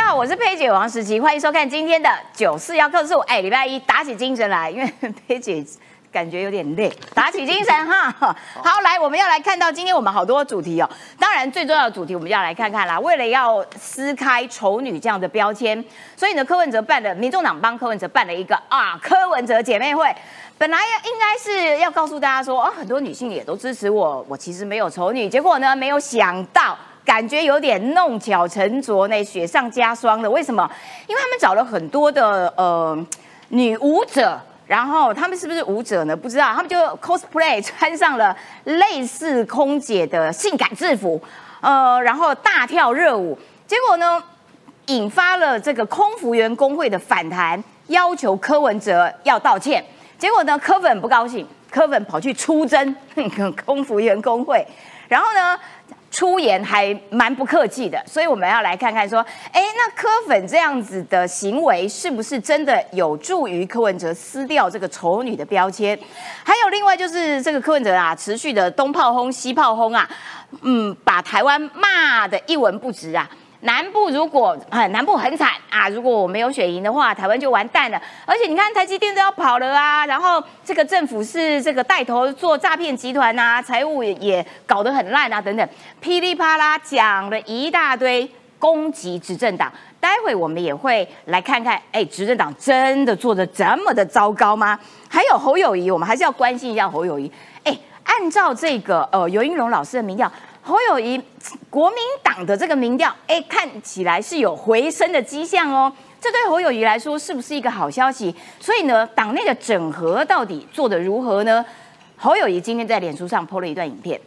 [0.00, 3.18] 家好，我是佩姐王时琪，欢迎收看今天的九四幺克数。
[3.20, 4.90] 哎，礼拜一打起精神来，因为
[5.28, 5.62] 佩姐
[6.10, 8.10] 感觉有点累，打起精神哈。
[8.64, 10.88] 好，来，我们要来看到今天我们好多主题哦。
[11.18, 12.98] 当然，最重要的主题我们要来看看啦。
[12.98, 15.84] 为了要撕开丑女这样的标签，
[16.16, 20.10] 所以呢，柯文哲办的，民众党帮柯文哲办了一个啊，柯文哲姐妹会。
[20.56, 25.28] 本来应该是要告诉大家说，哦，很多女性也都支持我，我其实没有丑女。
[25.28, 26.74] 结果呢，没有想到。
[27.04, 30.30] 感觉有点弄巧成拙呢，雪上加霜的。
[30.30, 30.70] 为什么？
[31.06, 33.06] 因为他们找了很多的呃
[33.48, 36.16] 女舞者，然后他们是不是舞者呢？
[36.16, 41.20] 不知道，他们就 cosplay 穿上了类似空姐的性感制服，
[41.60, 43.36] 呃，然后大跳热舞。
[43.66, 44.22] 结果呢，
[44.86, 49.84] 引发了这个空服员工会的反弹，要求柯文哲要道歉。
[50.18, 52.94] 结果呢，柯粉不高兴，柯粉跑去出征
[53.64, 54.64] 空服员工会，
[55.08, 55.58] 然后呢？
[56.10, 65.98] 出言还蛮不客气的，所以我们要来看看说，哎，那柯粉这样子的行为是不是真的有助于柯文哲撕掉这个丑女的标签？
[66.44, 70.08] 还有另外就是这个柯文哲啊，持续的东炮轰西炮轰啊，
[70.62, 73.30] 嗯，把台湾骂的一文不值啊。
[73.62, 75.86] 南部如果很，南部很惨啊！
[75.90, 78.00] 如果我没有选赢的话，台湾就完蛋了。
[78.24, 85.68] 而且你看，台积电都要跑了啊，然后这个政府是这个带头做诈骗集团呐，财务也也搞得很烂啊，等等，
[86.00, 88.26] 噼里啪啦讲了一大堆
[88.58, 89.70] 攻击执政党。
[90.00, 94.78] 待会我们也会来看看，哎，执政党真的做的这么的糟糕吗？
[95.06, 97.30] 还有侯友谊，我们还是要关心一下侯友谊。
[97.64, 100.32] 哎，按照这个呃尤英龙老师的民调。
[100.62, 101.20] 侯友谊，
[101.68, 105.92] 国民党的这个民调，哎，看起来是有回升的迹象哦。
[106.20, 108.34] 这对侯友谊来说，是不是一个好消息？
[108.60, 111.64] 所以呢，党内的整合到底做得如何呢？
[112.16, 114.20] 侯友谊今天在脸书上 PO 了一段影片，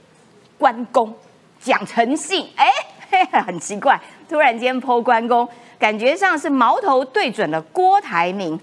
[0.58, 1.14] 关公
[1.62, 2.68] 讲诚信，哎，
[3.46, 5.48] 很奇怪，突然间 PO 关公，
[5.78, 8.60] 感觉上是矛头对准了郭台铭。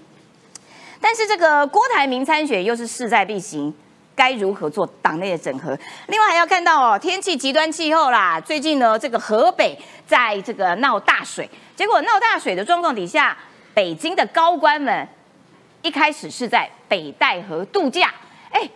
[0.99, 3.73] 但是这个郭台铭参选又是势在必行。
[4.15, 5.77] 该如何做党内的整合？
[6.07, 8.39] 另外还要看到哦，天气极端气候啦。
[8.39, 13.37] 最近呢，这个河北在这个闹大水，结果闹大水的状况底下，
[13.73, 15.07] 北京的高官们
[15.81, 18.13] 一开始是在北戴河度假，
[18.51, 18.69] 哎，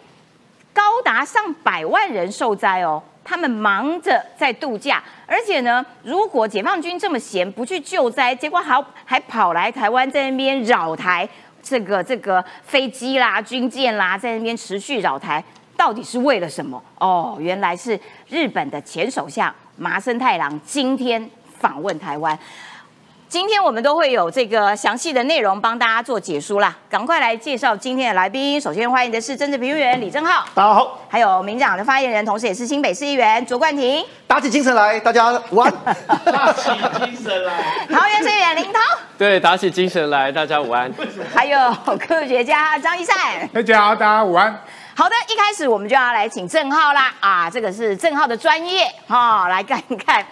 [0.73, 11.27] 高达上百万人受灾哦，他们忙着在度假，而且呢，如果解放军这么闲不去救灾，结果还还跑来台湾在那边扰台。
[11.65, 15.43] 这个这个飞机啦、军舰啦，在那边持续扰台，
[15.75, 16.79] 到底是为了什么？
[16.99, 17.99] 哦，原来是
[18.29, 21.27] 日本的前首相麻生太郎今天
[21.59, 22.37] 访问台湾。
[23.35, 28.61] 今天我们都会有这个详细的内容帮大家做解说啦，赶快来介绍今天的来宾。
[28.61, 35.69] 首先欢迎的是政治评论员李正浩，大家好；还有民党的发言人，同时也是新北市议员卓冠廷，打起精神来，大家午安。
[36.23, 38.79] 打起精神来，桃园市议员林涛，
[39.17, 40.89] 对，打起精神来，大家午安。
[41.33, 41.59] 还有
[41.99, 43.15] 科学家张一善，
[43.53, 44.63] 大家好，大家午安。
[44.95, 50.25] 好的，一开始我们就要来请郑浩啦，啊，这个是郑浩的专业哈，来看一看。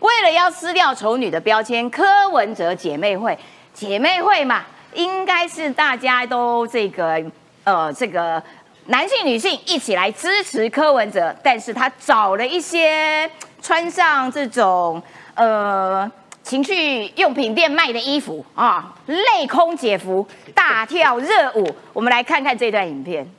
[0.00, 3.38] 为了要撕掉丑女的标签，柯文哲姐妹会，
[3.72, 7.22] 姐妹会嘛，应该是大家都这个
[7.64, 8.42] 呃，这个
[8.86, 13.30] 男性女性一起来支持柯文哲，但是他找了一些
[13.62, 15.02] 穿上这种
[15.34, 16.10] 呃
[16.42, 23.30] 情趣用品店卖的衣服啊，内空姐服，大跳热舞，我们来看看这段影片。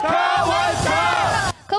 [0.00, 0.67] 柯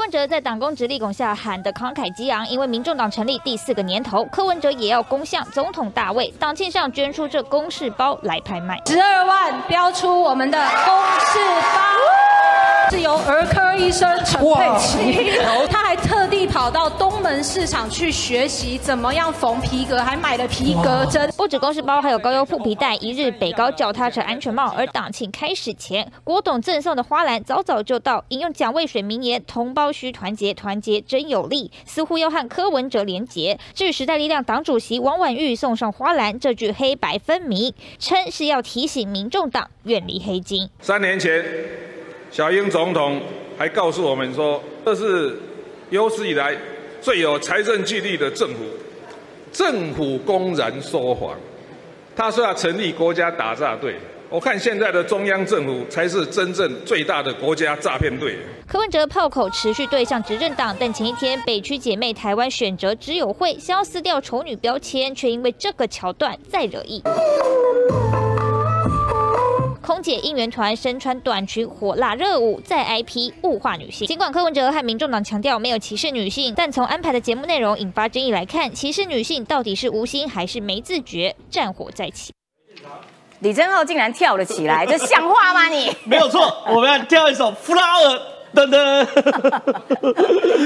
[0.10, 11.38] 文哲在党工直立拱下喊得慷慨激昂，因为民众党成立第四个年头，柯文哲也要攻向总统大位，党庆上捐出这公事包来拍卖，十二万标出我们的公事
[11.76, 11.80] 包。
[12.90, 15.40] 是由儿科医生陈佩琪，
[15.72, 21.32] 他还特地跑到东门市场去学习怎么样缝皮革，还买了皮革针。
[21.38, 24.68] 不止公事包，还有高腰护皮带、一日北高脚踏车安全帽。
[24.76, 28.26] 而党庆开始前，郭董赠送的花篮早早就到。
[28.28, 33.58] 引用蒋渭水名言：“同胞需团结，团结真有力。”似乎要和柯文哲连结。
[33.74, 40.70] 至于时代力量党主席王婉玉送上花篮，这句黑白分明，称是要提醒民众党远离黑金。
[40.82, 41.42] 三年前。
[42.30, 43.20] 小英总统
[43.58, 45.36] 还告诉我们说，这是
[45.90, 46.56] 有史以来
[47.02, 48.64] 最有财政纪律的政府。
[49.52, 51.36] 政府公然说谎，
[52.16, 53.96] 他说要成立国家打诈队。
[54.30, 58.38] 我看现在的中央政府才是真正最大的国家诈骗队。
[58.68, 67.02] 柯文哲炮口持续对向执政党，但前一天北区姐妹台湾选择只有会，想要撕掉丑女标签，却因为这个桥段再惹意。
[69.90, 74.08] 空姐应援团身穿短裙火辣热舞，在 IP 物化女性。
[74.08, 81.36] 尽管柯文哲和民众党强调没有歧视女性，但从安排的节目内容引发争议来看，歧视女性到底是无心还是没自觉？
[81.50, 82.32] 战火再起。
[83.40, 85.92] 李贞浩竟然跳了起来，这像话吗你？
[86.04, 88.16] 没有错， 我们要跳一首《Flower》。
[88.54, 89.08] 噔噔，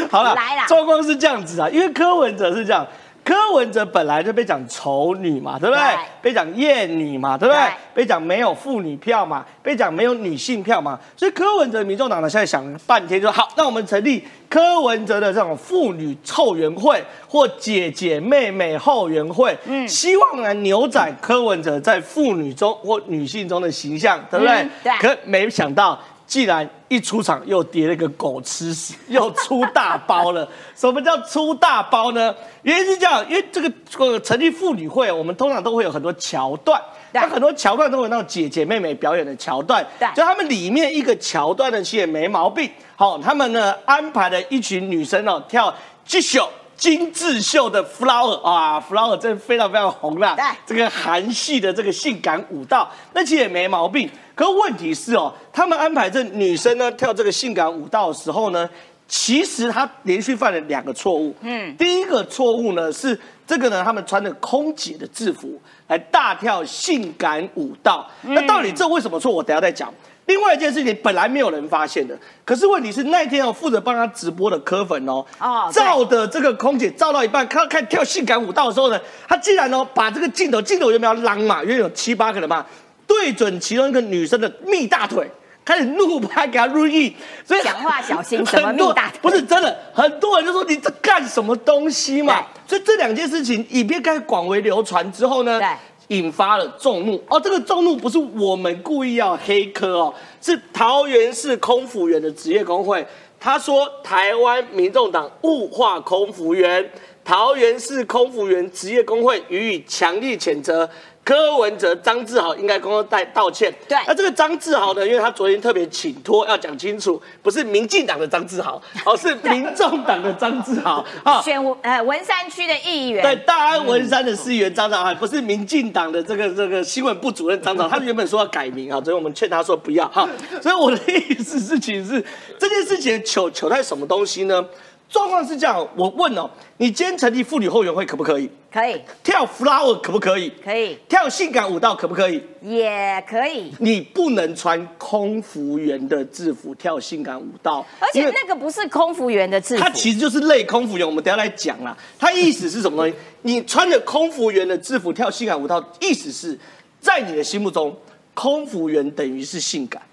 [0.09, 2.85] 好了，来啦状况是这样子啊，因为柯文哲是这样，
[3.23, 5.81] 柯文哲本来就被讲丑女嘛，对不对？
[5.81, 7.61] 对被讲厌女嘛，对不对？
[7.61, 24.55] 对被讲没有妇女票嘛，被讲没有女性票嘛，所以柯文哲、民众党呢现在想了半天就说好，那我们成立柯文哲的这种妇女后援会或姐姐妹妹后援会，嗯，希望来扭转柯文哲在妇女中或女性中的形象，对不对？
[24.55, 25.97] 嗯对可没想到。
[26.25, 30.47] 既然一出场又跌了个狗吃屎，又出大包了。
[30.75, 32.33] 什么叫出大包呢？
[32.63, 36.81] 原因是这样，因为这个呃成立妇女会，我们通常都会有很多桥段，
[37.11, 42.69] 对那很多桥段都有那种姐姐妹妹表演的桥段，对就他们里面一个桥段呢，其实也没毛病。
[42.95, 45.73] 好，他们呢安排了一群女生哦跳
[46.05, 50.35] 这首精致秀的 flower 啊，flower 真的非常非常红啦。
[50.65, 54.09] 这个韩系的这个性感舞蹈，那其实也没毛病。
[54.35, 58.67] 可问题是哦，他们安排这女生呢跳这个性感舞蹈的时候呢，
[59.07, 61.35] 其实她连续犯了两个错误。
[61.41, 68.09] 嗯，第一个错误呢是这个呢，他们穿着空姐的制服来大跳性感舞蹈。
[68.23, 69.31] 那到底这为什么错？
[69.31, 69.93] 我等下再讲。
[70.25, 82.65] 另外一件事情本来没有人发现的，可是问题是那一天哦，负责帮他直播的柯粉哦，哦照的这个空姐照到一半，看看跳性感舞蹈的时候呢，他竟然哦把这个镜头，镜头有没有浪嘛，因为有七八个人嘛，
[83.05, 85.29] 对准其中一个女生的蜜大腿，
[85.65, 87.13] 开始怒拍给她入狱，
[87.45, 89.19] 所以讲话小心什么大腿？
[89.21, 92.45] 不是真的，很多人就说你这干什么东西嘛？
[92.65, 95.67] 所以这两件事情影片开始广为流传之后呢对，
[96.13, 97.21] 引发了众怒。
[97.27, 103.06] 哦，这个众怒不是我们故意要黑科哦，是桃园市空服员的职业工会，
[103.39, 106.88] 他说台湾民众党物化空服员，
[107.25, 110.88] 桃园市空服员职业工会予以强烈谴责。
[111.23, 113.73] 柯文哲、张志豪应该公开道道歉。
[113.87, 121.41] 对那这个张志豪呢，因为他昨天特别请托要讲清楚，不是民进党的张志豪， 哦，是民众党的张志豪啊。
[121.41, 130.27] 选呃文山区的议员，对，大安文山的市议员张长汉不是民进党的这个这个新闻部主任张长，他原本说要改名啊，所以我们劝他说不要哈。
[130.61, 132.23] 所以我的意思是，情是
[132.57, 134.65] 这件事情糗糗在什么东西呢？
[135.13, 138.50] 状况是这样，我问哦，你今天成立妇女后援会可不可以？
[138.71, 140.51] 可以跳 flower 可不可以？
[140.63, 142.44] 可以跳性感舞蹈可不可以？
[142.63, 151.95] 也可以，你不能穿空服员的制服跳性感舞蹈，而且那个不是空服员的制服，它其实就是类空服员，我们等下来讲啦。
[152.18, 153.15] 它意思是什么东西？
[153.44, 156.57] 你穿着空服员的制服跳性感舞蹈，意思是
[157.00, 157.95] 在你的心目中，
[158.33, 160.12] 空服员等于是性感，对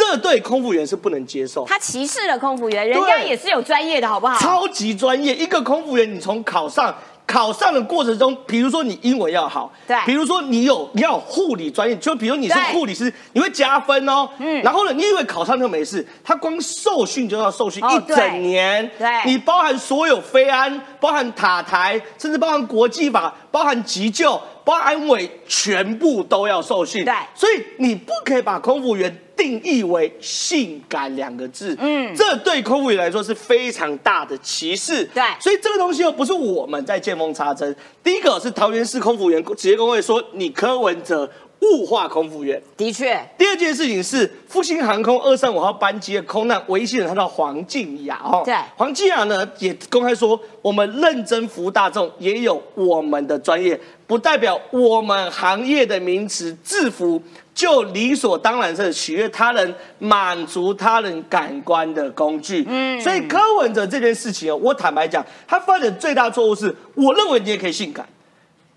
[0.00, 1.64] 这对空服员是不能接受。
[1.66, 4.38] 他歧视了空服员，人家也是有专业的，好不好？
[4.40, 6.94] 超级专业，一个空服员，你从考上。
[7.26, 14.28] 考上的过程中，比如说你英文要好，对比如说你有你要有护理专业，就比如你是对护理师，你会加分哦。
[14.38, 24.32] 嗯，然后呢，你以为考上就没事，他光受训就要受训哦一整年，对你包含所有飞安，包含塔台，甚至包含国际法，包含急救，
[24.64, 27.04] 包含安委，全部都要受训。
[27.04, 35.02] 对所以你不可以把空服员定义为性感两个字，嗯，这对空服员来说是非常大的歧视。
[35.14, 37.74] 对所以这个东西又不是我们在见缝插针。
[38.04, 41.30] 第一个是桃园市空服员职业工会说你柯文哲
[41.62, 48.42] 物化空服员，的确，第二件事情是复兴航空二三五号班机的空难唯一幸人，他叫黄静雅哦。
[48.44, 57.22] 对黄静雅呢也公开说，我们认真服务大众，也有我们的专业，不代表我们行业的名词制服
[57.60, 62.64] 就理所当然是取悦他人、满足他人感官的工具。
[62.66, 68.08] 嗯，所以柯文哲这件事情哦，我坦白讲，他犯的最大错误是，我认为你也可以性感。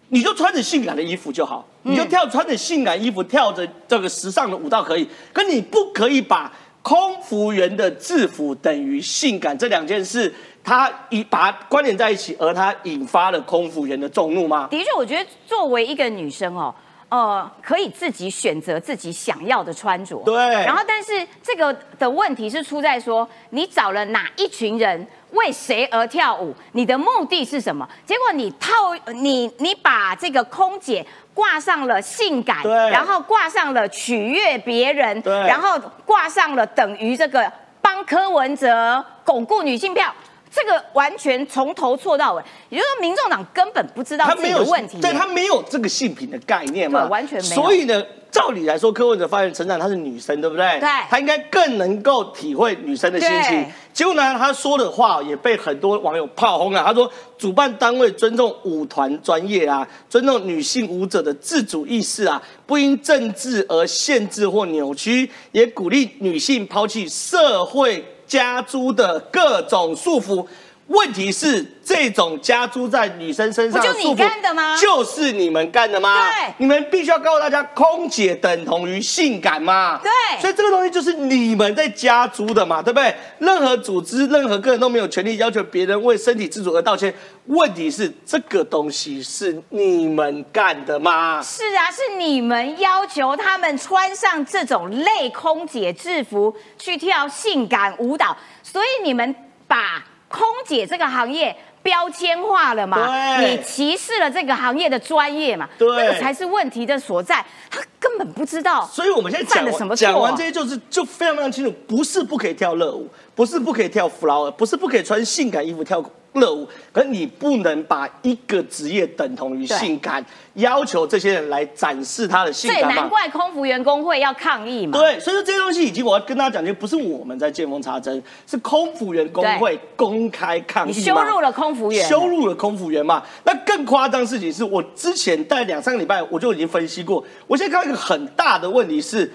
[0.10, 14.68] 你就穿着性感的衣服就好，你就跳穿着性感衣服跳着这个时尚的舞蹈可以，可你不可以把空服员的制服等于性感这两件事，他一把它关联在一起，而他引发了空服员的众怒吗？
[14.70, 16.76] 的确，我觉得作为一个女生哦。
[17.14, 21.12] 呃，可以自己选择自己想要的穿着，对然后，但是
[21.44, 26.56] 这个的问题是出在说，你找了哪一群人为谁而跳舞？
[26.72, 27.88] 你的目的是什么？
[28.04, 28.72] 结果你套
[29.14, 31.06] 你你把这个空姐
[31.36, 40.12] 挂上了性感，对然后挂上了取悦别人，对然后挂上了等于这个帮柯文哲巩固女性票。
[40.54, 45.02] 这个完全从头错到尾，也就是说，民众党根本不知道自己的问题。
[45.02, 50.80] 对他没有这个性品的概念嘛，对完全没有所以呢，照理来说，柯文哲发言成长，她是女生，对不对？
[50.80, 53.72] 对她应该更能够体会女生的心情对。
[53.94, 56.84] 结果呢，她说的话也被很多网友炮轰啊。
[56.86, 70.44] 她说，主办单位尊重舞团专业啊，尊重女性舞者的自主意识啊，不因政治而限制或扭曲，也鼓励女性抛弃社会加租的各种束缚。
[70.88, 76.30] 问题是，这种加诸在女生身上不就你干的吗就是你们干的吗？
[76.30, 80.00] 对你们必须要告诉大家，空姐等同于性感嘛？
[80.04, 80.12] 对
[80.42, 83.16] 所以这个东西就是你们在加诸的嘛，对不对？
[83.40, 87.14] 任何组织、任何个人都没有权利要求别人为身体自主而道歉。
[87.46, 91.42] 问题是，这个东西是你们干的吗？
[91.42, 99.34] 是啊，是你们要求他们穿上这种类空姐制服去跳性感舞蹈，所以你们
[99.68, 103.06] 把空姐这个行业标签化了嘛？
[103.38, 105.70] 对你歧视了这个行业的专业嘛？
[105.78, 107.46] 对那个才是问题的所在。
[107.70, 108.84] 他根本不知道。
[108.92, 116.02] 所以我们现在讲了什么错啊讲完这些，就是就非常非常清楚，不是不可以跳热舞，不是不可以跳 flower，不是不可以穿性感衣服跳
[116.34, 120.26] 热舞，可是你不能把一个职业等同于性感，
[120.56, 122.84] 要求这些人来展示他的性所以。
[122.84, 124.98] 难怪空服员工会要抗议嘛。
[124.98, 133.24] 对，所以说这些东西已经我要跟大家讲，就不是我们在见缝插针，是空服员工会公开抗议羞辱了空服员，羞辱了空服员嘛。
[133.44, 139.32] 那更夸张的事情是我之前大概两三个礼拜我就已经分析过，我现在看到一个很大的问题是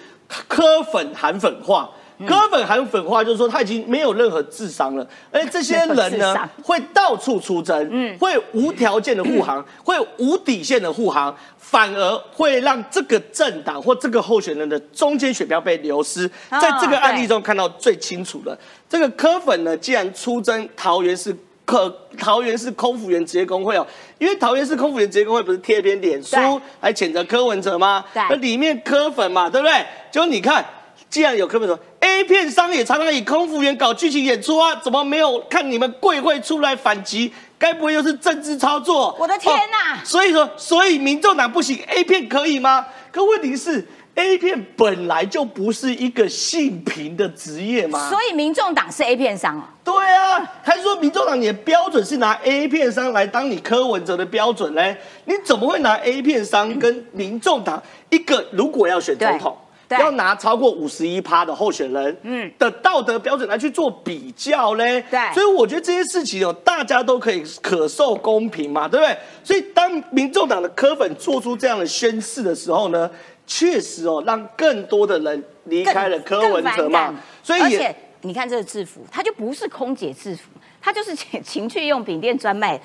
[0.49, 1.89] 科粉含粉化。
[2.27, 16.29] 科粉含粉化就是说他已经没有任何智商了，而 这些人呢会到处出征，嗯，会无条件的护航，会无底线的护航，反而会让这个政党或这个候选人的中间选票被流失。
[16.49, 18.59] 啊在这个案例中看到最清楚的，
[18.89, 21.37] 这个柯粉呢，既然出征桃园市。
[21.69, 26.35] 可桃园市空服员职业工会哦，因为桃园市空服员职业工会不是贴一篇脸书
[26.81, 28.03] 来谴责柯文哲吗？
[28.15, 29.85] 对那里面柯粉嘛，对不对？
[30.11, 30.65] 就你看，
[31.11, 37.33] 既然有柯粉说 A 片商也常常以空服员搞剧情演出啊，怎么没有看你们贵会出来反击？
[37.59, 39.17] 该不会又是政治操作？
[39.19, 42.87] 我的天哪哦所以说，所以民众党不行，A 片可以吗？
[43.11, 43.85] 可问题是
[44.15, 48.09] ，A 片本来就不是一个性平的职业嘛。
[48.09, 49.65] 所以民众党是 A 片商哦。
[49.83, 54.97] 对啊，还说民众党你的标准是拿 A 片商来当你柯文哲的标准嘞？
[55.25, 59.57] 你怎么会拿 A 片商跟民众党一个如果要选总统？
[59.91, 62.53] 要拿超过五十一趴的候选人，嗯。
[62.59, 65.19] 的道德标准来去做比较嘞，对。
[65.33, 69.17] 所以我觉得这些事情哦，大家都可以可受公平嘛，对不对？
[69.43, 73.11] 所以当民众党的科粉做出这样的宣誓的时候呢，
[73.47, 80.43] 确实哦，让更多的人离开了柯文哲嘛，所以也而且你看这个制服，它就不是空姐制服，
[80.81, 82.79] 它就是情情趣用品店专卖，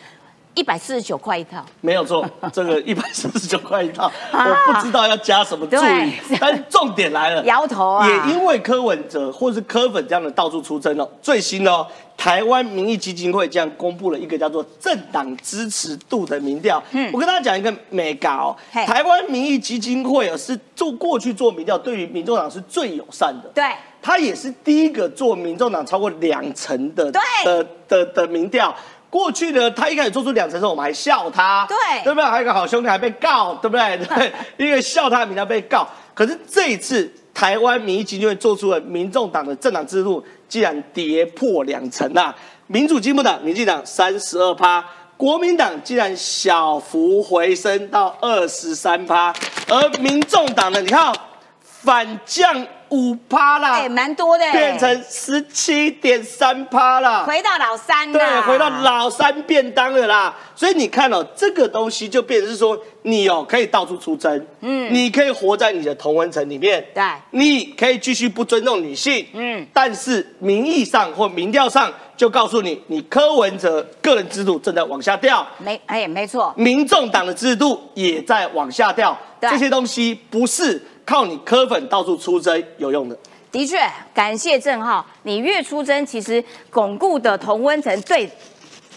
[0.56, 1.66] 一百四十九块一套。
[1.82, 16.82] 没有错， 这个一百四十九块一套，我不知道要加什么注意，但重点来了，摇头啊也因为柯文哲或是柯粉这样的到处出征哦，最新的哦，台湾民意基金会这样公布了一个叫做政党支持度的民调。
[16.92, 23.50] 嗯，我跟大家讲一个美感哦，台湾民意基金会哦是做过去做民调，对于民众党是最友善的。
[23.56, 23.64] 对，
[24.02, 28.74] 他也是第一个做民众党超过两成的对的的的民调。
[29.14, 32.26] 过去呢，他一开始做出两成的时候，我们还笑他，对对不对？
[32.26, 33.96] 还有一个好兄弟还被告，对不对？
[34.10, 35.88] 对，一个笑他的民调被告。
[36.16, 42.36] 可是这一次，台湾民意基金会做出了民众党的政党制度，竟然跌破两成啊！
[42.66, 44.84] 民主进步党、民进党三十二趴。
[45.16, 49.32] 国民党竟然小幅回升到二十三趴，
[49.70, 51.14] 而民众党呢，你看、哦、
[51.62, 57.26] 反降五趴啦，哎，蛮多的，变成十七点三趴啦。
[57.26, 60.36] 回到老三对，回到老三便当了啦。
[60.56, 67.04] 所以你看哦，这个东西就变成是说，你哦可以到处出征，嗯，你可以活在你的同温层里面，对。
[67.32, 75.46] 你可以继续不尊重女性，嗯嗯，但是名义上或民调上就告诉你，你柯文哲个人制度正在往下掉。
[75.58, 79.50] 没哎，没错，民众党的制度也在往下掉，对。
[79.50, 83.18] 这些东西不是靠你磕粉到处出征有用的。
[83.52, 83.78] 的确，
[84.14, 88.30] 感谢郑浩，你越出征，其实巩固的同温层对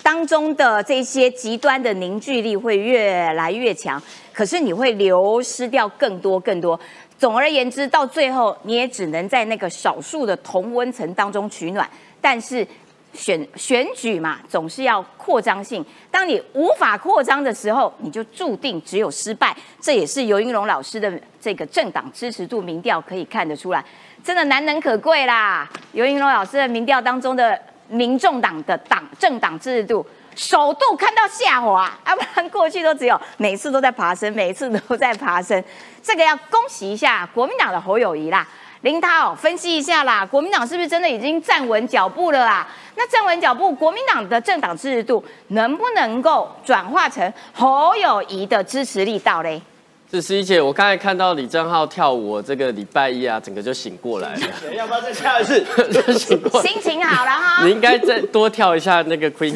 [0.03, 6.79] 当中的这些极端的凝聚力会越来越强，可是你会流失掉更多更多。
[7.19, 11.89] 总而言之，到最后你也只能在那个少数的同温层当中取暖，
[12.21, 12.67] 但是。
[13.17, 15.85] 选选举嘛，总是要扩张性。
[16.11, 19.57] 当你无法扩张的时候，你就注定只有失败。
[19.81, 23.85] 这也是尤英龙老师的这个政党支持度民调可以看得出来，
[24.23, 25.69] 真的难能可贵啦。
[25.93, 27.59] 尤英龙老师的民调当中的
[27.89, 30.05] 民众党的党政党支持度
[30.35, 35.63] 首度看到下滑，要不然过去都只有每次都在爬升，每次都在爬升。
[36.03, 38.47] 这个要恭喜一下国民党的侯友谊啦，
[38.83, 42.67] 林涛分析一下啦，国民党是不是真的已经站稳脚步了啦？
[42.95, 49.61] 那站稳脚步，国民党的政党支持度能不能够转化成侯友谊的支持力道嘞？
[50.09, 54.41] 是十一姐，我刚才看到李正浩跳舞，我这个礼拜一啊，整个就醒过来了，
[54.75, 55.61] 要不要再跳一次？
[55.91, 56.69] 就醒过来。
[56.69, 57.73] 心情好了哈你。
[57.73, 59.53] 应该再多跳一下那个 Queen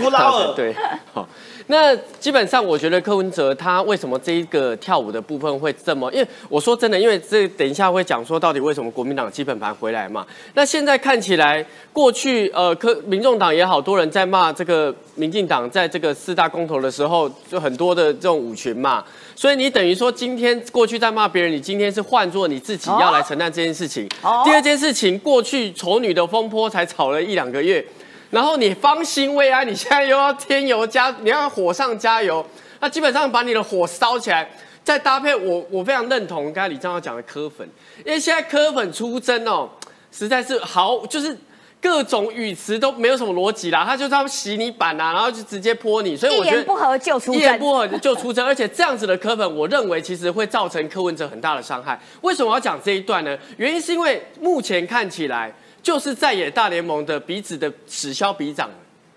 [0.57, 0.75] 对，
[1.15, 1.27] 好。
[1.71, 6.13] 那基本上，我觉得柯文哲他为什么这一个跳舞的部分会这么？
[6.13, 10.27] 因为我说真的，因为这等一下会讲说到底为什么国民党基本盘回来嘛。
[10.55, 19.05] 那现在看起来，过去呃柯民众党也好多人在骂这个民进党，在这个四大公投的时候，就很多的这种舞群嘛。
[19.37, 24.09] 所以你等于说今天过去在骂别人，你今天是换做你自己要来承担这件事情。
[24.23, 27.85] 哦第二件事情，过去丑女的风波才吵了一两个月。
[28.31, 32.45] 然后你方兴未艾，你现在又要添油加，你要火上加油，
[32.81, 34.49] 那基本上把你的火烧起来，
[34.85, 37.69] 再搭配我我非常认同刚才李正浩讲的科粉，
[38.05, 39.69] 因为现在科粉出征哦，
[40.13, 41.37] 实在是好，就是
[41.83, 51.99] 各种语词都没有什么逻辑啦，他就是要洗你板啊，然后就直接泼你，所以我觉得言不合就出征，一言不合就出征，而且这样子的科粉，我认为其实会造成柯文哲很大的伤害。
[52.21, 53.37] 为什么要讲这一段呢？
[53.57, 58.71] 原因是因为目前看起来就是在野大联盟的彼此的此消彼长。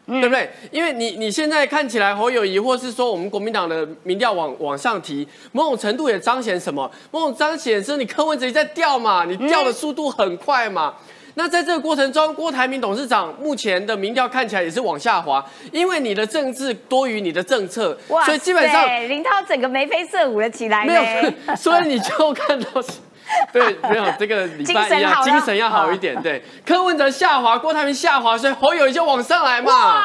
[0.06, 0.50] 对不对？
[0.70, 6.92] 因为你你现在看起来侯友谊，或是说我们国民党的民调往往上提，某种程度也彰显什么？
[7.10, 10.96] 某种彰显是你柯文哲在掉嘛，你掉的速度很快嘛。
[11.36, 15.42] 那在这个过程中，郭台铭董事长目前的民调看起来也是往下滑，
[15.72, 20.94] 因为你的政治多于你的政策，所以基本上林涛整个眉飞色舞了起来没。
[20.96, 22.90] 有，所以你就看到是。
[23.52, 26.22] 对，没有这个礼拜一样，精神要好一点。
[26.22, 29.72] 对，柯文哲下滑，郭台铭下滑，所以侯友谊就往上来嘛。
[29.72, 30.04] 哇，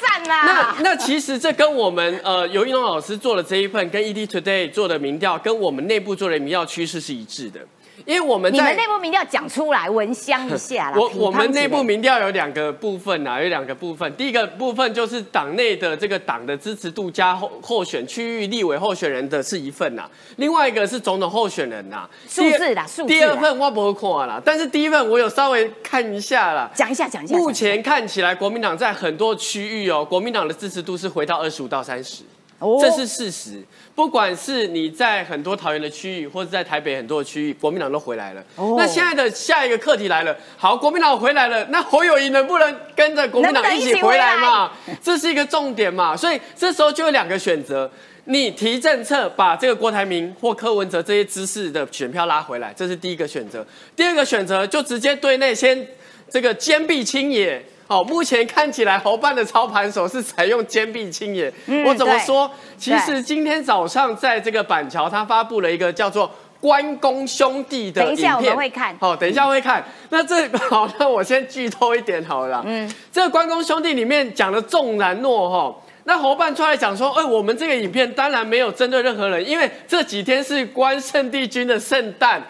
[0.00, 0.74] 赞啦！
[0.78, 7.60] 那那其实这跟我们呃尤一龙老师做的这一份，跟 ED Today 做的民调，跟我们内部做的民调趋势是一致的。
[8.04, 10.96] 因为我们你们内部民调讲出来，闻香一下啦。
[11.00, 14.14] 我我们内部民调有两个部分啊，有两个部分。
[14.14, 26.70] 第一个部分就是党内的这个党的支持度加候候选区域立委候选人的是一份呐、另外一个是总统候选人呐、数字啦数字第二份我不会看啦，但是第一份我有稍微看一下啦。
[26.74, 27.36] 讲一下，讲一下。
[27.36, 32.22] 目前看起来，国民党在很多区域哦，国民党的支持度是回到二十五到三十。
[32.58, 33.62] 哦这是事实。
[33.94, 38.42] 不管是你在很多桃园的区域，或者在台北很多的区域，国民党都回来了。
[38.56, 44.72] 哦那现在的下一个课题来了，好，国民党回来了，那侯友谊能不能跟着国民党一起回来嘛？
[45.02, 46.16] 这是一个重点嘛。
[46.16, 47.90] 所以这时候就有两个选择。
[48.26, 53.64] 你提政策，把这个郭台铭或柯文哲这些知识的选票拉回来，这是第一个选择。
[53.94, 55.86] 第二个选择就直接对内先
[56.30, 57.62] 这个坚壁清野。
[57.86, 61.52] 好，目前看起来侯办的操盘手是采用坚壁清野。
[61.66, 62.50] 嗯我怎么对说？
[62.76, 66.30] 其实今天早上在这个板桥，他发布了一个叫做。
[66.60, 69.84] 关公兄弟的影片，等一下我们会看好，等一下会看。
[70.08, 72.62] 那这 好，那我先剧透一点好了啦。
[72.64, 75.76] 嗯，这个关公兄弟里面讲的重然诺哈。
[76.04, 82.42] 那侯办出来讲说，哎、我们这个影片当然没有针对任何人，因为这几天是关圣帝君的圣诞。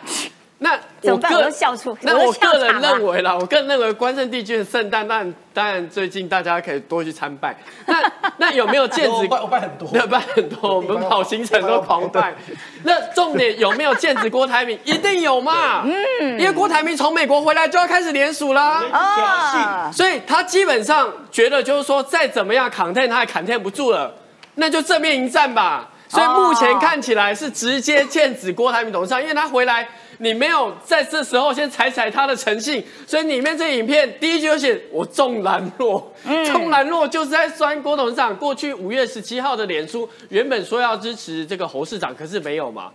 [0.59, 1.33] 那我怎么办？
[1.33, 7.55] 我都笑出，那我个人认为啦，我个人认为关圣帝君的圣诞，当然当然最近大家可以多去参拜。
[7.87, 9.11] 那 那有没有戒指？
[9.11, 12.33] 我拜我拜很多对， 拜很多，我们跑行程都狂拜。
[12.85, 14.79] 那重点有没有剑子郭台铭？
[14.85, 15.83] 一定有嘛。
[15.85, 18.83] 嗯，因为郭台铭从美国回来就要开始联署啦。
[18.93, 24.14] 啊，所以他基本上觉得就是说，再怎么样扛 o 他也扛 o 不住了，
[24.55, 25.90] 那就正面迎战吧。
[26.09, 36.12] 所以目前看起来是直接剑子郭台铭董事长，因为他回来，你没有在这时候先踩踩他的诚信，所以里面这影片第一句就写我重蓝弱，
[36.46, 42.92] 重蓝弱就是在酸郭董事长过去五月十七号的脸书，原本说要支持这个侯市长，可是没有嘛。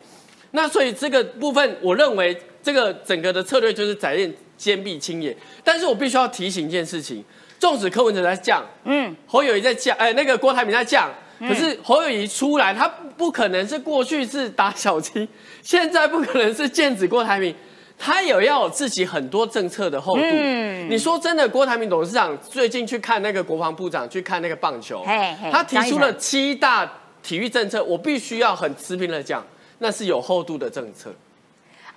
[0.52, 5.36] 那所以这个部分，我认为这个整个的策略就是展现坚壁清野。
[5.64, 7.24] 但是我必须要提醒一件事情，
[7.60, 11.08] 纵使柯文哲在降，嗯，侯友谊在降，哎，那个郭台铭在降，
[11.40, 15.28] 可是侯友谊出来，他不可能是过去是打小鸡，
[15.62, 17.56] 现在不可能是剑指郭台铭。
[18.02, 20.22] 他也要有自己很多政策的厚度。
[20.24, 26.90] 嗯你说真的，郭台铭董事长最近去看那个国防部长，去看那个棒球嘿嘿，他提出了七大
[27.22, 29.46] 体育政策，我必须要很持平的讲，
[29.80, 31.14] 那是有厚度的政策。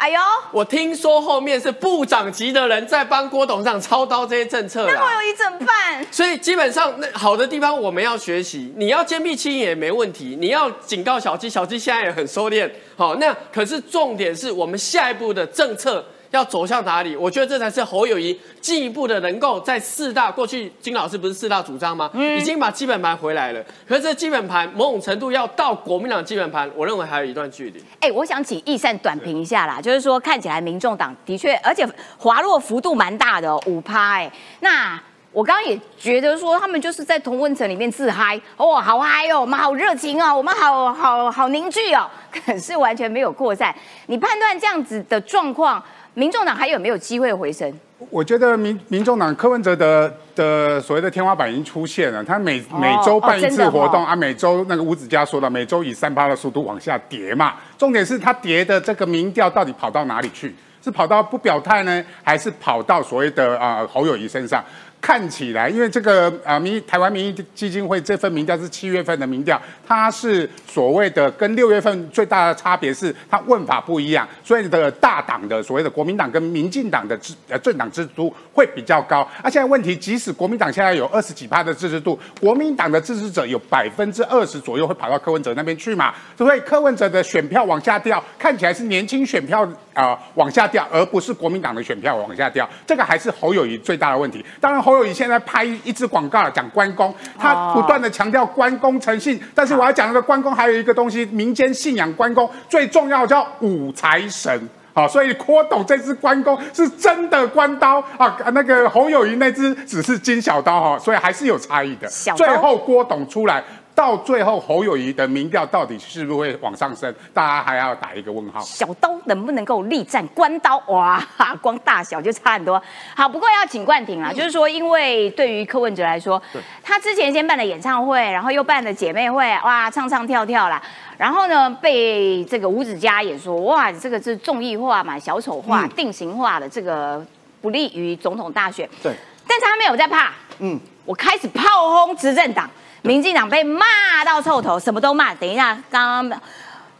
[0.02, 0.18] 哎呦，
[0.50, 5.00] 我听说后面是部长级的人在帮郭董事长操刀这些政策那啦。
[5.00, 6.04] 侯友谊怎么办？
[6.10, 8.74] 所以基本上，那好的地方我们要学习。
[8.76, 12.68] 你要坚壁清野没问题，你要警告小鸡，小鸡现在也很收敛。
[12.96, 17.14] 好，那可是重点是我们下一步的政策要走向哪里？
[17.14, 22.10] 我觉得这才是侯友谊进一步的能够在四大过去金老师不是四大主张吗？
[22.14, 23.62] 嗯已经把基本盘回来了。
[23.86, 27.84] 可是这基本盘某种程度要到国民党基本盘，我认为还有一段距离。
[28.00, 31.86] 哎、我想请易善短评一下啦，就是说看起来民众党的确，而且
[32.18, 34.32] 滑落幅度蛮大的、哦，五趴哎。
[34.60, 35.00] 那
[35.32, 43.74] 我刚刚也觉得说，他们就是在同温层里面自嗨，哦，好嗨哦，我们好热情哦，我们好好好凝聚哦，可是完全没有扩散。
[44.06, 45.82] 你判断这样子的状况，
[46.14, 47.72] 民众党还有没有机会回升？
[48.10, 57.54] 我觉得民民众党柯文哲的的所谓的天花板已经出现了，他每哦每周办一次活动、啊，每周那个吴子嘉说的，每周以三趴的速度往下跌嘛。
[57.78, 60.54] 重点是他跌的这个民调到底跑到哪里去？
[60.82, 64.62] 是跑到不表态呢，还是跑到所谓的啊、呃侯友谊身上？
[65.02, 79.28] 看起来，因为这个啊民意台湾民意基金会这份民调是七月份的民调，它是所谓的跟六月份最大的差别是它问法不一样，所以的大党的所谓的国民党跟民进党的支呃政党支持度会比较高。
[79.42, 94.44] 啊，现在问题，即使国民党现在有二十几趴的支持度，国民党的支持者有百分之二十左右会跑到柯文哲那边去嘛，所以柯文哲的选票往下掉，看起来是年轻选票、呃往下掉，而不是国民党的选票往下掉，这个还是侯友谊最大的问题。
[94.60, 104.68] 当然，侯友谊现在拍一支广告讲关公，他不断的强调关公诚信，但是我要讲那个关公还有一个东西，民间信仰关公最重要叫五财神。
[104.94, 112.06] 好，所以郭董这支关公是真的关刀啊，那个侯友谊那只只是金小刀哈，所以还是有差异的。
[112.36, 118.60] 最后郭董出来，到最后侯友谊的民调到底是不是会往上升，大家还要打一个问号。
[118.60, 120.78] 小刀能不能够力战关刀？
[120.88, 121.22] 哇，
[121.60, 122.82] 光大小就差很多。
[123.14, 126.42] 好，不过要请冠廷啦，就是说，因为对于柯文哲来说，
[126.82, 130.82] 他之前先办了演唱会，然后又办了姐妹会，哇，唱唱跳跳啦。
[131.18, 137.24] 然后呢，被这个吴子嘉也说，哇，这个是综艺化嘛，小丑化、定型化的，这个
[137.60, 138.88] 不利于总统大选。
[139.02, 139.12] 对，
[139.46, 142.68] 但是他没有在怕，嗯，我开始炮轰执政党，
[143.02, 143.84] 民进党被骂
[144.24, 145.34] 到臭头，什么都骂。
[145.34, 146.40] 等一下，刚刚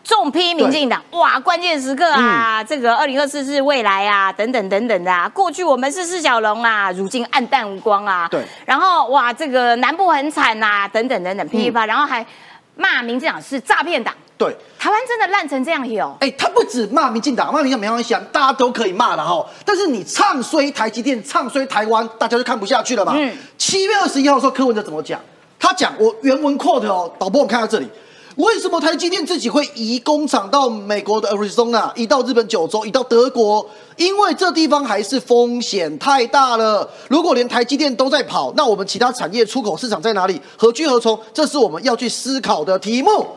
[0.05, 12.27] 重批民进党，哇，关键时刻啊，这个二零二四是未来啊，等等等等的啊，过去我们是释小龙啊，如今暗淡无光啊，对，然后哇，这个南部很惨呐、等等等等，噼里啪啦，然后还
[12.75, 16.17] 骂民进党是诈骗党，对，台湾真的烂成这样有？
[16.19, 19.47] 哎、他不止骂民进党，骂民进党没关系，啊，大家都可以骂的哈。
[19.65, 23.13] 但是你唱衰台积电，唱衰台湾，大家就看不下去了嘛。
[23.15, 25.21] 嗯七月二十一号的时候，柯文哲怎么讲？
[25.63, 27.89] 他讲我原文 quote 哦，导播我们看到这里。
[28.35, 33.65] 为什么台积电自己会移工厂到美国的 Arizona，移到日本九州，移到德国？
[33.97, 36.91] 因为这地方还是风险太大了。
[37.09, 40.41] 如果连台积电都在跑，那我们其他产业出口市场在哪里？
[40.57, 41.17] 何去何从？
[41.33, 43.29] 这是我们要去思考的题目。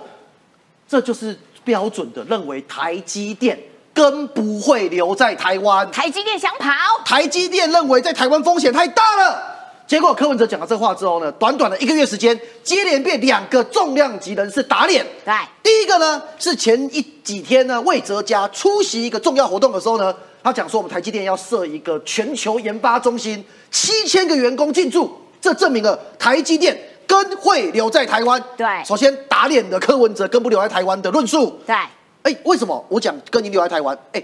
[0.87, 3.59] 这就是标准的认为台积电
[3.93, 5.91] 更不会留在台湾。
[5.91, 6.71] 台积电想跑，
[7.05, 9.54] 台积电认为在台湾风险太大了。
[9.87, 15.05] 结果柯文哲讲了这话之后呢，短短的一个月时间，接连被两个重量级人士打脸。
[15.23, 28.43] 对，第一个呢是前一几天呢，魏哲家出席一个重要活动的时候呢，他讲说我们台积电要设一个全球研发中心，七千个员工进驻，这证明了台积电跟会留在台湾。
[28.57, 31.59] 对首先打脸的柯文哲跟不留在台湾的论述。
[31.67, 31.75] 对，
[32.23, 33.95] 哎，为什么我讲跟你留在台湾？
[34.13, 34.23] 哎，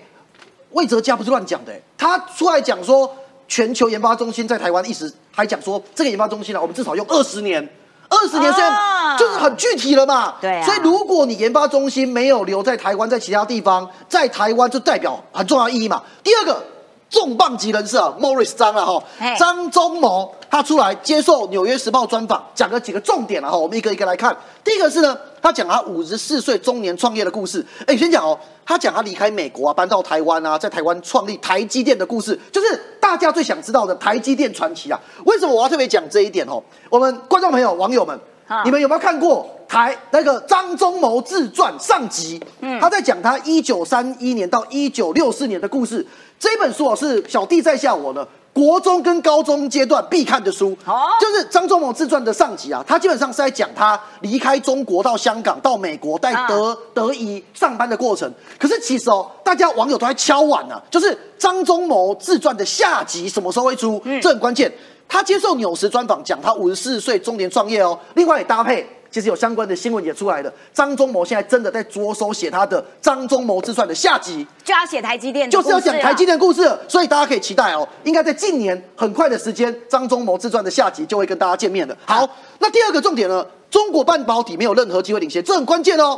[0.71, 3.15] 魏哲家不是乱讲的，哎他出来讲说
[3.51, 7.61] 全球研发中心在台湾，一直还讲说这个研发中心呢、我们至少用二十年。
[8.07, 16.01] 二十年现啊在就是很具体了嘛，对啊所以如果你研发中心没有留在台湾，在其他地方，在台湾就代表很重要意义嘛。
[16.23, 16.63] 第二个
[17.11, 19.03] 重磅级人士啊，Morris 张了哈，
[19.37, 24.35] 张忠谋他出来接受《纽约时报》专访，讲了几个重点了哈，我们一个一个来看。
[24.63, 27.63] 第一个是呢，他讲他五十四岁中年创业的故事。
[27.85, 34.97] 哎，先讲哦，他讲他离开美国啊，搬到台湾啊，在台湾创立台积电的故事，就是大家最想知道的台积电传奇啊。
[35.25, 36.63] 为什么我要特别讲这一点哦？
[36.89, 38.17] 我们观众朋友、网友们
[38.51, 42.37] 好，你们有没有看过台那个张忠谋自传上集？
[42.59, 46.05] 嗯他在讲他一九三一年到一九六四年的故事。
[46.37, 52.83] 这本书啊是小弟在下我的国中跟高中阶段必看的书，哦就是张忠谋自传的上集啊。
[52.85, 58.29] 他基本上是在讲他离开中国到香港到美国在德、德仪上班的过程。
[58.59, 64.01] 可是其实哦，大家网友都在敲碗啊，就是张忠谋自传的下集什么时候会出？
[64.21, 64.69] 这很关键。
[65.11, 67.99] 他接受纽时专访，讲他五十四岁中年创业哦。
[68.15, 70.51] 另外也搭配，其实有相关的新闻也出来了。
[70.73, 76.27] 张忠谋现在真的在着手写他的《张忠谋自传》的下集，就要写台积电就是要讲台积电。
[76.27, 77.85] 电故事，所以大家可以期待哦。
[78.05, 81.93] 应该在近年很快的时间，张忠谋自传的下集就会跟大家见面的。
[82.05, 82.25] 好，
[82.59, 86.17] 那第二个重点呢，中国半导体没有任何机会领先，这很关键哦。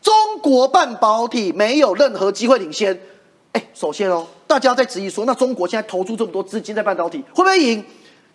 [0.00, 2.98] 中国半导体没有任何机会领先。
[3.52, 7.84] 哎，首先哦，大家在质疑说，那中国现在投出这么多资金在半导体，会不会赢？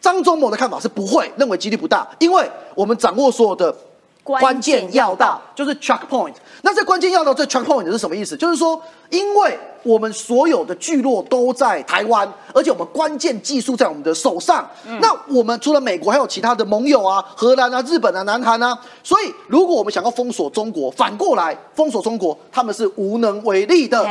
[0.05, 3.75] 张忠谋的看法是不会，认为几率不大，因为我们掌握所有的
[4.23, 6.35] 关键要道，就是 check point。
[6.61, 8.37] 那这关键要道，这 check point 是什么意思？
[8.37, 14.69] 就是说，因为我们所有的聚落都在台湾，而且我们关键技术在我们的手上。
[15.01, 18.77] 那我们除了美国，还有其他的盟友啊，荷兰啊、日本啊、南韩啊。
[19.03, 24.05] 所以，如果我们想要封锁中国，反过来封锁中国，他们是无能为力的。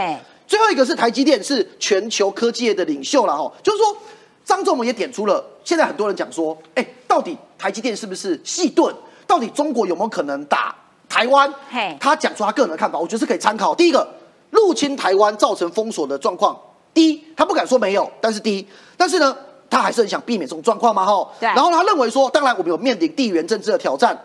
[0.47, 3.51] 最后一个是台积电，是全球科技业的领袖了哈。
[3.63, 3.97] 就是说，
[4.45, 8.95] 张仲谋也点出了，现在很多人讲说，哎，到底台积电是不是细盾？
[9.27, 10.75] 到底中国有没有可能打？
[11.09, 11.53] 台湾，
[12.01, 13.75] 他讲出他个人的看法，我觉得是可以参考。
[13.75, 14.07] 第一个，
[14.51, 16.59] 入侵台湾造成封锁的状况，
[16.93, 19.37] 第一，他不敢说没有，但是第一，但是呢，
[19.71, 21.31] 他还是很想避免这种状况嘛，吼。
[21.39, 21.47] 对。
[21.47, 24.19] 然后他认为说，当然我们有面临地缘政治的挑战，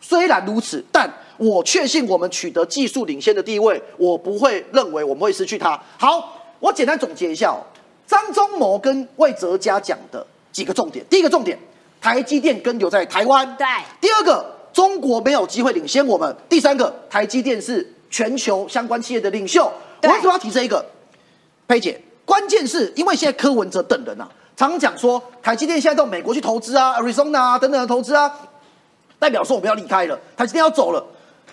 [0.00, 5.78] 虽然如此，但我确信我们取得技术领先的地位，我不会认为我们会失去它。
[5.98, 7.58] 好，我简单总结一下哦，
[8.06, 11.58] 张忠谋跟魏哲家讲的几个重点，第一个重点，
[12.00, 13.56] 台积电跟留在台湾。
[13.56, 13.66] 对。
[14.00, 14.54] 第二个。
[14.76, 16.36] 中国没有机会领先我们。
[16.50, 19.72] 第三个，台积电是全球相关企业的领袖。
[20.02, 20.84] 我为什么要提这一个？
[21.66, 28.30] 佩姐，关键是因为现在柯文哲等人啊，常讲说台积电现在到美国去投资啊，Arizona 啊等等的投资啊，
[29.18, 31.02] 代表说我们要离开了，台积电要走了。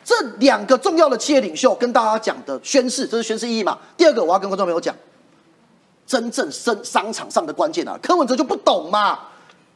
[0.03, 3.79] 这两个重要的企业领袖跟大家讲的宣誓，这是宣誓意义嘛？
[3.95, 4.93] 第二个，我要跟观众朋友讲，
[6.05, 9.19] 真正商商场上的关键啊，柯文哲就不懂嘛。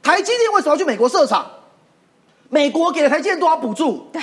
[0.03, 1.45] 台积电为什么要去美国设厂？
[2.49, 4.07] 美国给了台积电多少补助？
[4.13, 4.21] 对，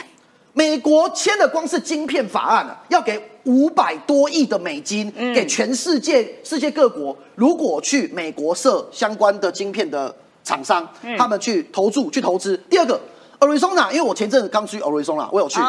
[0.54, 7.14] 美国签的光是晶片法案啊，要给五百多亿的美金给全世界世界各国。
[7.34, 10.88] 如果去美国设相关的晶片的厂商，
[11.18, 12.56] 他们去投注去投资。
[12.70, 12.98] 第二个
[13.40, 15.60] ，Arizona，因为我前阵子刚去 Arizona，我有去。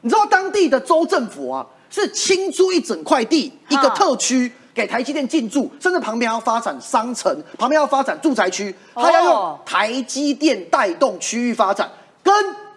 [0.00, 4.50] 你知道当地的州政府啊，是清租一整块地，一个特区。
[4.80, 11.86] 给台积电进驻，甚至旁边要发展商城，旁边要发展住宅区，他要用台积电带动区域发展，
[12.22, 12.34] 跟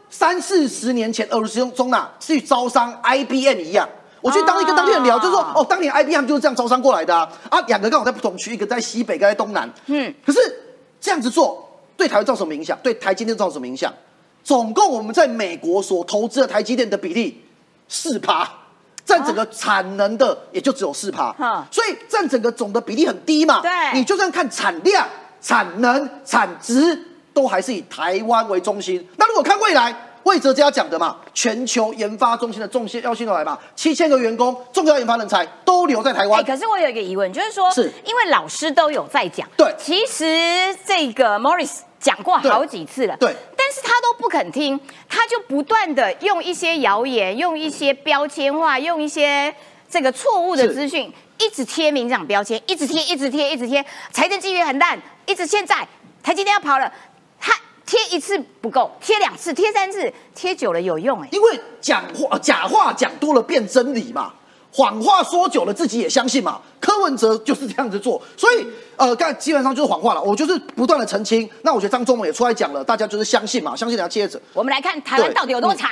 [0.10, 3.88] 三四十年前俄罗斯中纳去招商 IBM 一样。
[4.20, 7.30] 我去当地跟当地人聊，就说哦，当年 IBM 就是这样招商过来的啊。
[7.50, 9.72] 啊，两个刚好在不同区，一个在西北，一个在东南。
[9.86, 10.40] 嗯，可是
[11.00, 12.78] 这样子做对台湾造成什么影响？
[12.84, 13.94] 对台积电造成什么影响？
[14.44, 17.42] 总共我们在美国所投资的台积电的比例
[17.88, 18.50] 四趴。
[19.06, 21.36] 占整个产能的也就只有四趴，
[21.70, 23.62] 所以占整个总的比例很低嘛。
[23.62, 25.08] 对，你就算看产量、
[25.42, 26.98] 产能、产值，
[27.34, 29.06] 都还是以台湾为中心。
[29.18, 36.44] 那如果看未来，魏哲家讲的嘛，全球研发中心的重心要进来嘛，七千个员工，重要研发人才都留在台湾。
[36.46, 41.80] 可是我有一个疑问，就是说，是因为老师都有在讲，对，其实这个 Morris。
[42.04, 43.34] 讲过好几次了，对，
[43.66, 49.54] 但是他都不肯听，他就不断的用一些谣言，用一些标签化，用一些
[49.90, 55.88] 这个错误的资讯，一直贴民长标签，一直贴，一直贴，一直贴，财政纪律很烂，一直现在
[56.22, 56.92] 台积电要跑了，
[57.40, 57.54] 他
[57.86, 64.34] 贴一次不够，贴两次，贴三次，贴久了有用哎，因为讲话假话讲多了变真理嘛。
[64.74, 66.60] 谎话说久了，自己也相信嘛。
[66.80, 68.66] 柯文哲就是这样子做，所以
[68.98, 70.22] 呃，刚基本上就是谎话了。
[70.22, 71.48] 我就是不断的澄清。
[71.62, 74.42] 那我觉得张忠谋也出来讲了，大家就是相信嘛，相信人家接着。
[74.54, 75.92] 我们来看台湾到底有多惨？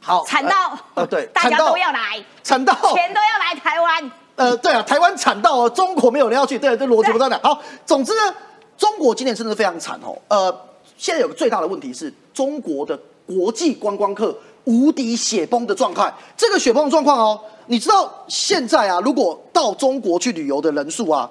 [0.00, 4.10] 好，惨到呃对， 大家都要来，惨到钱都要来台湾。
[4.34, 7.38] 呃，对啊，台湾惨到哦中国没有人要去，对，这逻辑不断的。
[7.42, 8.34] 好，总之呢，
[8.78, 10.16] 中国今年真的非常惨哦。
[10.28, 10.50] 呃，
[10.96, 16.12] 现在有个最大的问题是中国的国际观光客无敌雪崩的状态。
[16.36, 17.40] 这个雪崩的状况哦。
[17.66, 21.30] 你知道现在啊，如果到中国去旅游的人数啊，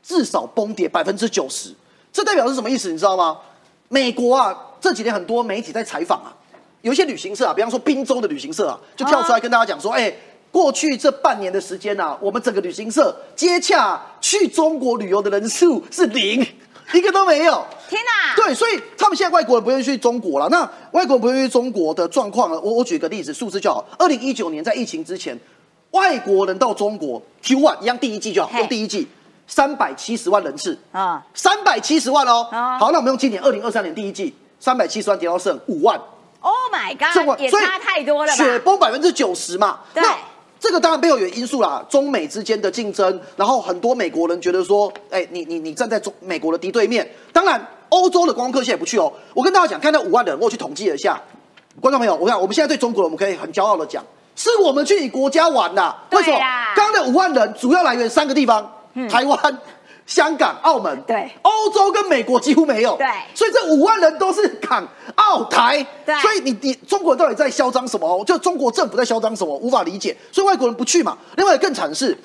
[0.00, 1.74] 至少崩跌百分之九十，
[2.12, 2.90] 这代表是什么意思？
[2.90, 3.36] 你知道吗？
[3.88, 6.30] 美国啊，这几年很多媒体在采访啊，
[6.82, 10.14] 有一些旅行社啊，比方说滨州的旅行社啊，就跳出来跟大家讲说，哎，
[10.52, 16.46] 过去这半年的时间啊，我们整个旅行社接洽去中国旅游的人数是零。
[16.92, 18.34] 一个都没有，天哪！
[18.36, 20.48] 对，所以他们现在外国人不愿意去中国了。
[20.48, 22.60] 那外国人不愿意去中国的状况呢？
[22.60, 23.84] 我我举个例子，数字就好。
[23.98, 25.38] 二零一九年在疫情之前，
[25.90, 29.08] 外国人到中国 Q one 一样第一季就好，用第一季
[29.46, 32.48] 三百七十万人次啊，三百七十万哦。
[32.50, 36.00] 好，那我们用今年二零二三年第一季三百七十万跌到剩五万。
[36.40, 37.40] Oh my god！
[37.40, 39.80] 也差太多了吧，雪崩百分之九十嘛。
[39.92, 40.02] 对。
[40.58, 47.08] 这个当然背后有因素啦，中美之间的竞争，然后很多美国人觉得说，哎，你你你站在中美国的敌对面。
[47.32, 49.12] 当然，欧洲的观光客现在也不去哦。
[49.34, 51.20] 我跟大家讲，看到五万人，我去统计了一下，
[51.80, 54.02] 观众朋友，我看我们现在对中国人，我们可以很骄傲的讲，
[54.34, 55.94] 是我们去你国家玩的。
[56.12, 56.38] 为什么？
[56.74, 58.72] 刚刚的五万人主要来源三个地方，
[59.10, 59.58] 台湾。
[60.06, 68.24] 香港、澳门，对，欧洲跟美国几乎没有，对，所以这五万人都是港、澳、台，对，所以你你中国到底在嚣张什么？
[68.24, 69.56] 就中国政府在嚣张什么？
[69.58, 71.18] 无法理解，所以外国人不去嘛。
[71.36, 72.16] 另外更惨的是，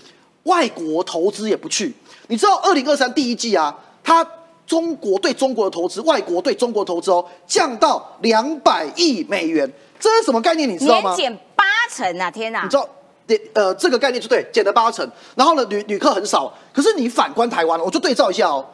[0.44, 1.94] 外国投资也不去。
[2.28, 4.26] 你知道二零二三第一季啊，它
[4.68, 10.70] 中国对中国的投资，外国对中国投资哦，降到两百亿美元，这是什么概念？
[10.70, 11.16] 你知道吗？
[11.16, 12.30] 年减八成啊！
[12.30, 12.62] 天哪！
[12.62, 12.88] 你知道？
[13.54, 15.10] 呃，这个概念就对，减了八成。
[15.36, 16.52] 然后呢，旅旅客很少。
[16.74, 18.66] 可是你反观台湾，我就对照一下哦，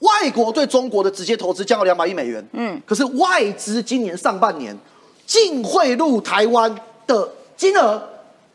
[0.00, 4.76] 外国对中国的直接投资降到两百亿美元，嗯，可是外资今年上半年
[5.26, 6.74] 净汇入台湾
[7.06, 8.02] 的金额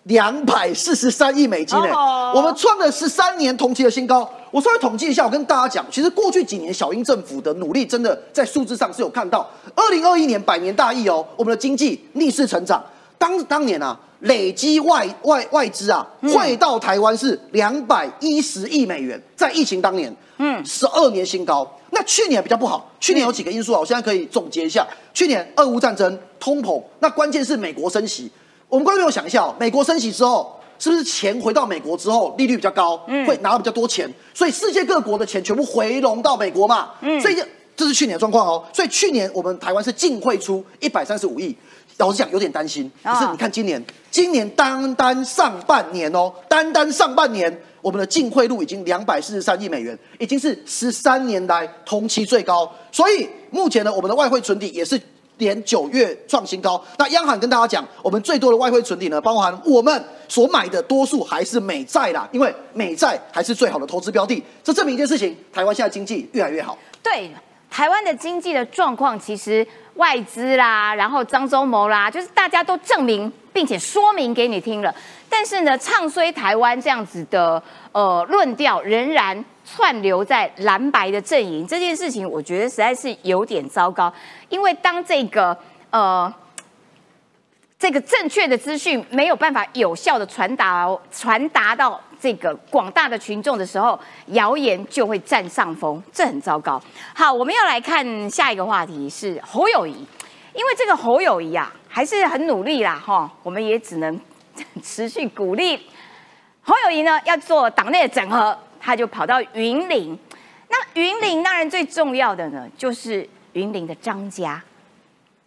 [0.04, 1.90] 两百四十三亿美金呢，
[2.34, 4.28] 我们创了十三年同期的新高。
[4.52, 9.48] 我稍微统计一下，我跟大家讲，其实过去几年小英政府的努力，真的在数字上是有看到。
[9.76, 12.82] 二零二一年百年大疫哦，我们的经济逆势成长。
[13.18, 14.00] 当当年啊。
[14.26, 21.68] 累积外外外资啊，汇到台湾是两百一十亿美元，在疫情当年，嗯，十二年新高。
[21.92, 24.86] 那去年比较不好，去年有几个因素啊，我现在可以总结一下。
[25.14, 28.30] 去年俄乌战争、通膨，那关键是美国升息。
[28.68, 34.12] 我们观众朋友想一下，美国升息之后，是不是钱回到美国之后，利率比较高，会拿到比较多钱？
[34.34, 36.90] 所以世界各国的钱全部回笼到美国嘛？
[37.02, 37.38] 嗯，所以
[37.78, 38.62] 这是去年的状况哦。
[38.74, 41.56] 所以去年我们台湾是净汇出一百三十五亿。
[41.98, 42.92] 老实讲，有点担心。
[43.04, 43.82] 可是你看今年，
[44.12, 52.70] 今年单单上半年哦，单单上半年，我们的净汇入已经两百四十三亿美元，已经是十三年来同期最高。
[52.92, 55.00] 所以目前呢，我们的外汇存底也是
[55.38, 56.84] 连九月创新高。
[56.98, 64.44] 那央行跟大家讲，我们最多的外汇存底呢，包含我们所买的多数还是美债啦，因为美债还是最好的投资标的。
[64.62, 66.78] 这证明一件事情，台湾现在经济越来越好。
[67.02, 67.32] 对，
[67.70, 69.66] 台湾的经济的状况其实。
[69.96, 74.94] 外资啦，然后张忠谋啦，就是大家都证明并且说明给你听了，
[75.30, 84.14] 但是呢，唱衰台湾这样子的呃论调仍然串流在蓝白的阵营，这件事情我觉得实在是有点糟糕，
[84.50, 85.58] 因为当这个
[85.90, 86.34] 呃。
[87.78, 96.82] 这个正确的资讯没有办法有效的传达传达到这个广大的群众的时候，谣言就会占上风，这很糟糕。
[97.14, 99.92] 好，我们要来看下一个话题是侯友谊，
[100.54, 104.20] 因为这个侯友谊啊还是很努力啦，哈，我们也只能
[104.82, 105.76] 持续鼓励
[106.64, 110.18] 侯友谊呢要做党内的整合，他就跑到云林。
[110.70, 114.64] 那云林当然最重要的呢，就是云林的张家，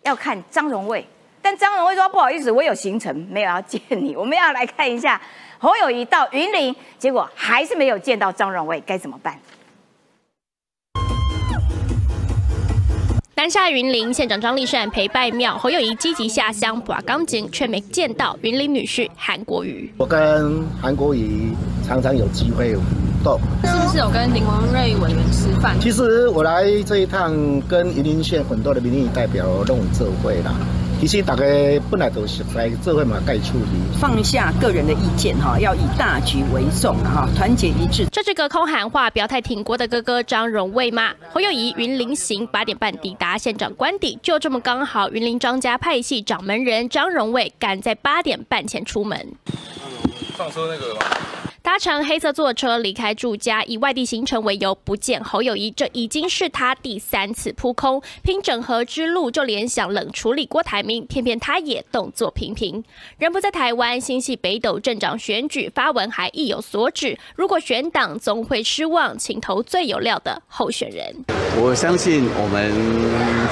[0.02, 1.04] 要看张荣卫。
[1.50, 4.14] 但张荣惠说：“不好意思，我有行程，没有要见你。
[4.14, 5.18] 我们要来看一下
[5.56, 9.34] 侯友谊到云林，结果还是没有见到张荣惠，该怎么办？”
[13.34, 19.90] 南下云林县长张立善陪拜庙，侯友谊积极下乡把钢琴，却没见到云林女婿韩国瑜。
[19.96, 22.82] 我跟韩国瑜常常有机会互
[23.24, 25.80] 动，是不是有跟林文瑞委员吃饭？
[25.80, 27.32] 其实我来这一趟，
[27.62, 30.52] 跟云林县很多的民意代表弄这会啦。
[31.00, 31.44] 其实大家
[31.88, 38.04] 本来都是在做会嘛该处理，放下个人的意见哈，要以大局为重哈，团结一致。
[38.10, 41.12] 这是隔空喊话，表态挺国的哥哥张荣卫嘛。
[41.32, 49.16] 侯友谊云林行八点半抵达县长官邸，就这么刚好，云林张家派系掌门人张荣卫赶在八点半前出门。
[50.36, 51.00] 上车那个吗？
[51.68, 58.02] 搭乘黑色坐车离开住家，以外地行程为由不见侯友谊，这已经是他第三次扑空。
[58.22, 62.82] 拼整合之路就联想冷处理郭台铭，偏偏他也动作频频。
[63.18, 67.18] 人不在台湾，心系北斗镇长选举，发文还意有所指。
[67.36, 71.14] 如果选党，总会失望，请投最有料的候选人。
[71.60, 72.72] 我相信我们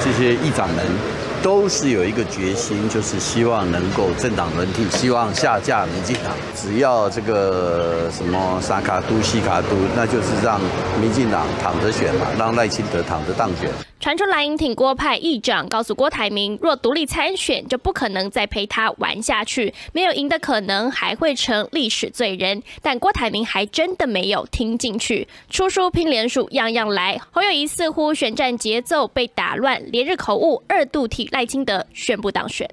[0.03, 1.26] 这些议长们。
[1.41, 6.33] 都是有一个决心，就是希望能够政党轮替，希望下架民进党。
[6.55, 10.59] 只要这个什么萨卡都、西卡都，那就是让
[11.01, 13.69] 民进党躺着选嘛，让赖清德躺着当选。
[13.99, 22.61] 传出蓝营挺郭派议长告诉郭台铭，若独立参选，就不可能再陪他玩下去，没有赢的可能，还会成历史罪人。
[22.83, 27.19] 但郭台铭还真的没有听进去，出书拼连署，样样来。
[27.31, 32.69] 侯友谊似乎选战节奏被打乱，连日口误，二度替赖清德宣布当选。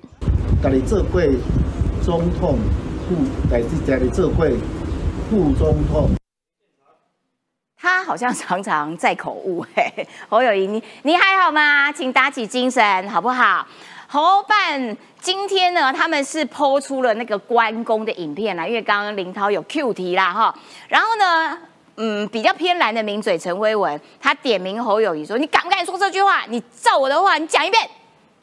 [0.62, 1.30] 家里这会
[2.02, 2.58] 总统
[3.08, 3.16] 副，
[3.50, 4.54] 在家里这会
[5.30, 6.10] 副总统。
[7.84, 11.92] 他好像常常在口误，嘿，侯友谊， 你你还好吗？
[11.92, 13.66] 请打起精神，好不好？
[14.08, 20.54] 侯办今天呢，他们是抛出了那个关公的影片啦，因为刚刚林涛有 Q 题啦，哈，
[20.88, 21.58] 然后呢，
[21.96, 26.44] 嗯，比较偏蓝的名嘴陈威文，他点名侯友谊说：“你敢不敢说这句话？
[26.48, 27.86] 你照我的话，你讲一遍，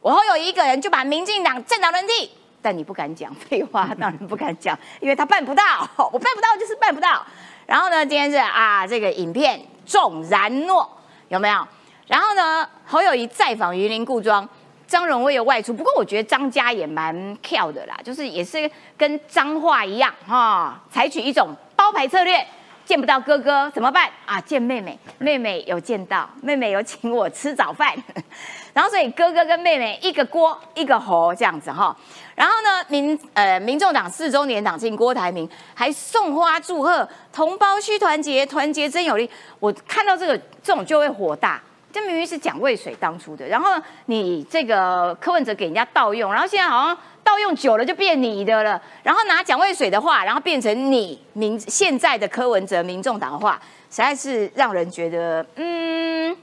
[0.02, 2.30] 我侯友谊一个人就把民进党政党轮替。”
[2.64, 5.64] 但你不敢讲废话，当然不敢讲，因为他办不到，
[5.98, 7.26] 我办不到就是办不到。
[7.66, 10.89] 然后呢，今天是啊，这个影片重然诺
[11.30, 11.68] 有没有？
[12.07, 14.47] 然后呢，侯友谊再访榆林故庄，
[14.86, 15.74] 张荣威有外出。
[15.74, 22.45] 不过我觉得张家也蛮跳的啦，就是也是跟脏话一样哈，采取一种包牌策略。
[22.84, 24.41] 见不到哥哥怎么办啊？
[24.41, 27.95] 见妹妹，妹妹有见到，妹妹有请我吃早饭，
[28.74, 31.96] 然后所以哥哥跟妹妹一个锅一个侯这样子哈。
[32.36, 39.30] 然后呢，民呃民众党四周年党庆，郭台铭还送花祝贺，同胞需团结，团结真有力。
[39.60, 41.62] 我看到这个这种就会火大，
[41.92, 43.72] 这明明是蒋渭水当初的，然后
[44.06, 46.98] 你这个柯文哲给人家盗用，然后现在好像。
[47.24, 53.62] 盗用久了就变你的了，然后拿蒋渭水的话，然后变成你民现在的柯文哲民众党的话，
[53.92, 56.36] 实在是让人觉得嗯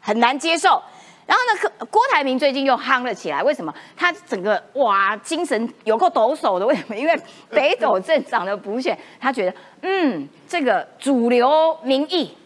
[0.00, 0.82] 很难接受。
[1.30, 3.72] 然后呢，柯郭台铭最近又夯了起来，为什么？
[3.96, 6.96] 他整个哇精神有够抖擞的，为什么？
[6.96, 7.16] 因为
[7.50, 12.36] 北斗镇长的补选，他觉得嗯这个主流民意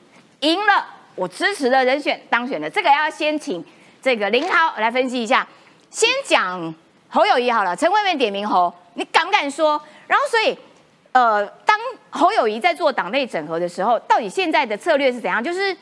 [0.41, 2.69] 赢了，我支持的人选当选了。
[2.69, 3.65] 这个要先请
[4.03, 5.49] 这个林涛来分析一下，
[5.89, 6.75] 先讲。
[7.09, 9.81] 侯友谊好了，陈慧敏点名侯，你敢不敢说？
[10.07, 10.59] 然后所以，
[11.13, 11.79] 呃，当
[12.11, 15.43] 侯友谊在做党内整合的时候，到底现在的策略是怎样？
[15.43, 15.75] 就是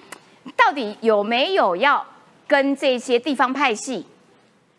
[0.55, 2.07] 到底有没有要
[2.53, 4.05] 跟这些地方派系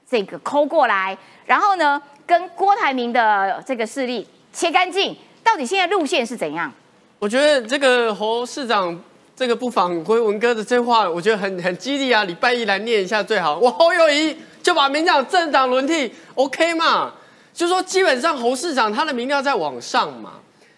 [0.08, 1.18] 这个抠过来，
[1.48, 5.16] 然后呢，跟郭台铭的这个势力切干净？
[5.44, 6.72] 到底现在路线是怎样？
[7.18, 8.98] 我觉得这个侯市长
[9.36, 12.24] 这个不妨归文哥的这话，我觉得很很激励啊！
[12.26, 13.58] 礼拜一来念一下最好。
[13.58, 14.38] 我侯友谊。
[14.64, 17.12] 就把民调政党轮替，OK 嘛？
[17.54, 20.36] 就说基本上侯市长他的民调在往上嘛，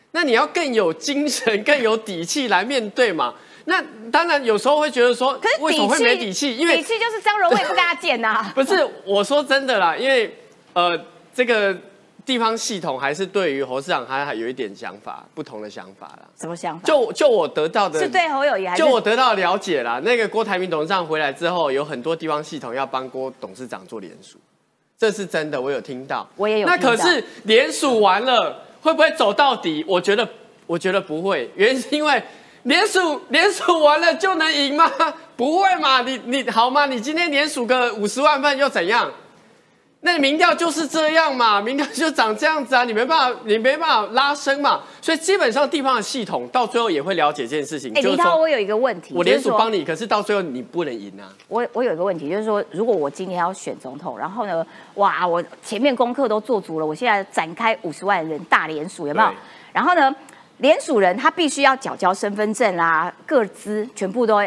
[0.09, 3.35] 那你要更有精神、 更有底气来面对嘛。
[3.65, 6.55] 那当然有时候会觉得说，可是为什么会没底气？
[6.55, 8.49] 因为底气就是张荣惠不跟他剪呐。
[8.55, 10.37] 不是，我说真的啦，因为
[10.73, 10.99] 呃
[11.33, 11.75] 这个。
[12.25, 16.21] 地方系统还是对于侯市长还还有一点想法，不同的想法啦。
[16.41, 16.83] 什么想法？
[16.83, 18.81] 就就我得到的，是对侯友谊还是？
[18.81, 20.01] 就我得到了解啦。
[20.03, 24.39] 那个郭台铭董事长回来之后，有很多地方系统要帮郭董事长做联署，
[24.97, 26.27] 这是真的，我有听到。
[26.35, 26.67] 我也有。
[26.67, 29.85] 那可是联署完了，会不会走到底？
[29.87, 30.27] 我觉得，
[30.65, 31.47] 我觉得不会。
[31.55, 32.23] 原因是因为
[32.65, 34.91] 联署联署完了就能赢吗？
[35.37, 36.01] 不会嘛？
[36.01, 36.87] 你你好吗？
[36.87, 39.09] 你今天联署个五十万份又怎样？
[40.01, 47.91] 那民调就是这样嘛，民调就长这样子啊，你没办法，你没办法拉升嘛，所以基本上地方的系统到最后也会了解这件事情。
[47.93, 51.29] 哎，李涛，我有一个问题，我联署帮你，可是到最后你不能赢啊。
[51.47, 59.29] 我我有一个问题，就是说，如果我今天要选总统，然后呢，哇，我前面功课都做足了，我现在展开五十万人大联署，有没有？
[59.71, 60.15] 然后呢，
[60.57, 64.41] 联署人他必须要缴交身份证啦、个资，全部都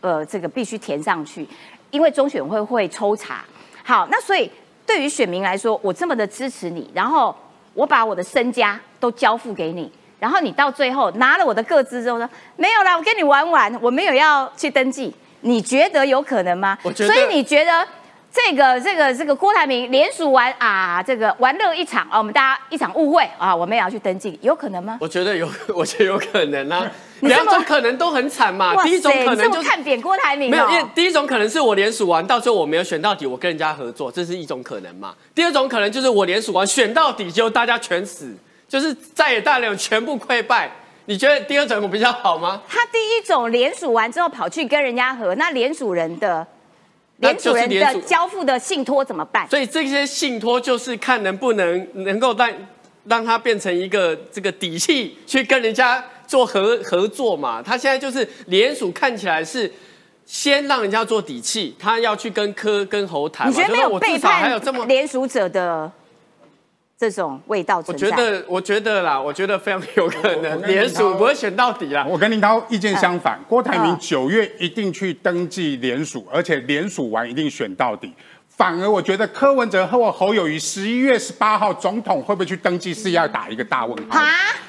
[0.00, 1.46] 呃这个必须填上去，
[1.90, 3.44] 因为中选会会抽查。
[3.82, 4.50] 好，那所以。
[4.84, 7.34] 对于选民来说，我这么的支持你，然后
[7.72, 16.76] 我把我的身家都交付给你，然后你到最后拿了我的个资之后说没有啦，我跟你玩玩，我没有要去登记，你觉得有可能吗？
[16.96, 17.86] 所以你觉得？
[18.32, 24.96] 这个这个这个郭台铭连署完啊，这个玩乐一场啊，我们大家一场误会啊，我们也要去登记，有可能吗？
[25.00, 26.90] 我觉得有， 我觉得有可能啊。
[27.20, 28.82] 两种可能都很惨嘛。
[28.82, 30.50] 第一种可能就是看扁郭台铭。
[30.50, 35.14] 没有，因为第一种可能是我连署完，到最后我没有选到底，我跟人家合作，这是一种可能嘛。
[35.34, 38.34] 第二种可能就是我连署完选到底，结果大家全死，
[38.66, 40.70] 就是再也大流全部溃败。
[41.04, 42.62] 你觉得第二种比较好吗？
[42.66, 46.46] 他第一种连署完之后跑去跟人家合，那连署人的。
[47.22, 49.48] 连主人的交付的信托怎么办？
[49.48, 52.52] 所以这些信托就是看能不能能够让
[53.04, 57.62] 让它变成一个这个底气，去跟人家做合合作嘛。
[57.62, 59.72] 他现在就是联署，看起来是
[60.26, 63.48] 先让人家做底气，他要去跟科跟侯谈。
[63.48, 65.90] 你觉得没有背叛联署者的？
[67.02, 72.06] 这种味道我觉得，我觉得啦，我觉得非常有可能联署不会选到底啦。
[72.08, 78.12] 我跟林涛意见相反，郭台铭九月一定去登记联署，而且联署完一定选到底。
[78.48, 84.20] 反而我觉得柯文哲和侯友谊十一月十八号总统会不会去登记，是要打一个大问号。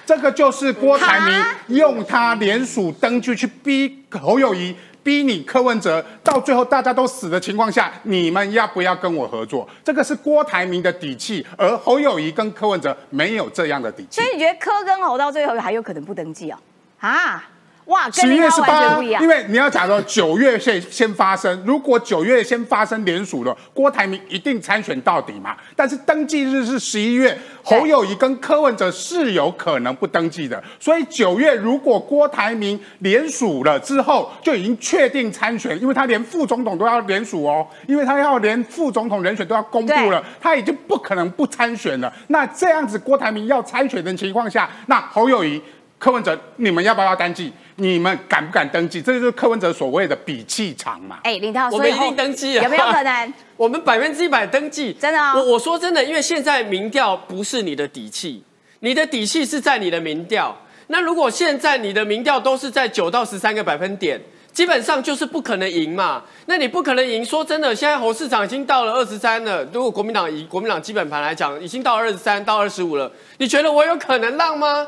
[0.04, 4.76] 这个就是郭台铭用他联署登记去逼侯友谊。
[5.04, 9.68] 逼你柯文哲到最后大家都死的情况下，你们要不要跟我合作？
[9.84, 14.22] 这个是郭台铭的底气，而侯友谊跟柯文哲没有这样的底气。
[14.22, 16.60] 所以你觉得柯跟侯到最后还有可能不登记啊？
[17.00, 17.50] 啊？
[17.86, 25.56] 哇，十月十八，因为你要讲说九月先先发生，如果九月先发生联署了，郭台铭一定参选到底嘛。
[25.76, 30.64] 但是登记日是十一月，侯友谊跟柯文哲是有可能不登记的。
[30.80, 42.12] 所以九月如果郭台铭联署了之后，就已经确定参选，因为他连副总统都要联署哦，因为他要连副总统人选都要公布了，他已经不可能不参选了。
[42.28, 45.62] 那这样子郭台铭要参选的情况下，那侯友谊、
[46.04, 47.50] 柯文哲，你们要不要登记？
[47.78, 49.02] 你们敢不敢登记？
[49.02, 51.20] 这就是柯文哲所谓的比气场嘛？
[51.24, 52.64] 哎，林涛，我们一定登记啊！
[52.66, 53.34] 有没有 可能？
[53.56, 55.18] 我们百分之一百登记，真的。
[55.34, 58.44] 我我说真的，因为现在民调不是你的底气，
[58.82, 60.54] 你的底气是在你的民调。
[60.88, 64.20] 那如果现在你的民调都是在九到十三个百分点，
[64.52, 66.22] 基本上就是不可能赢嘛。
[66.48, 69.64] 那你不可能赢，说真的，现在侯市长已经到了二十三了。
[69.72, 74.86] 如果国民党以国民党基本盘来讲，已经到二十三到二十五了，你觉得我有可能让吗？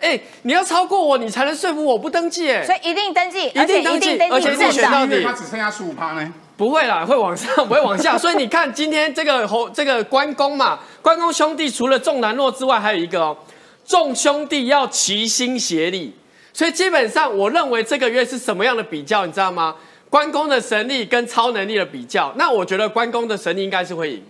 [0.00, 6.32] 哎，你要超过我，你才能说服我不登记，哎，所以一定登记，一定登记，而且一选到底，他只剩下十五趴呢。
[6.56, 8.18] 不会啦，会往上，不会往下。
[8.18, 13.36] 所以你看，今天这个侯这个关公嘛，关公兄弟除了重南洛之外，还有一个哦，
[13.84, 16.14] 众兄弟要齐心协力。
[16.52, 19.76] 所以基本上，我认为这个月是什么样的比较，你知道吗？
[20.10, 22.32] 关公的神力跟超能力的比较。
[22.36, 24.22] 那我觉得关公的神力应该是会赢，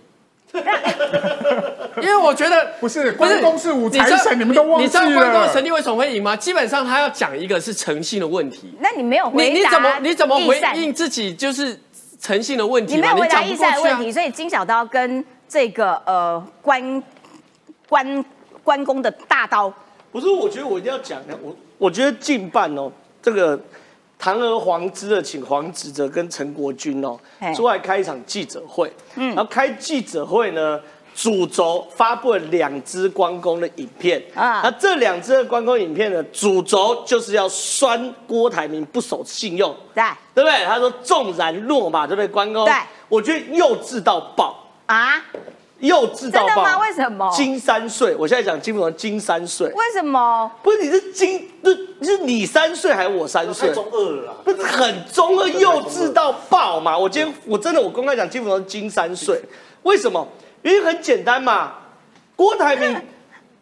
[2.01, 4.81] 因为我觉得不是关公是武财神，你们都忘记了。
[4.81, 6.35] 你知道关公的神力为什么会赢吗？
[6.35, 8.73] 基本上他要讲一个是诚信的问题。
[8.79, 11.79] 那你没有回答，你怎么你怎么回应自己就是？
[12.21, 17.01] 诚信的问题，你没有回答意赛的问题，所以金小刀跟这个呃关
[17.87, 18.25] 关
[18.61, 19.73] 关公的大刀，
[20.11, 22.91] 不是，我觉得我一定要讲的，我我觉得近半哦，
[23.21, 23.57] 这个
[24.19, 27.17] 堂而皇之的请黄子哲跟陈国军哦
[27.55, 30.79] 出来开一场记者会，嗯，然后开记者会呢。
[31.15, 34.23] 主轴发布了两支关公的影片。
[34.33, 40.01] 啊，那这两支的关公影片呢主轴就是要酸郭台铭不守信用，对。
[40.33, 40.63] 对不对？
[40.65, 42.27] 他说纵然落马，对不对？
[42.27, 42.73] 关公，对，
[43.09, 44.63] 我觉得幼稚到爆。
[44.85, 45.21] 啊，
[45.79, 47.29] 幼稚到爆，为什么？
[47.31, 50.51] 金三岁，我现在讲金不金三岁，为什么？
[50.61, 51.69] 不是你是金，不
[52.03, 53.73] 是你三岁还是我三岁？
[53.73, 56.97] 中二了，不是很中二，幼稚到爆嘛？
[56.97, 59.41] 我今天我真的我公开讲金不是金三岁，
[59.83, 60.27] 为什么？
[60.63, 61.73] 原因很简单嘛，
[62.35, 63.01] 郭台铭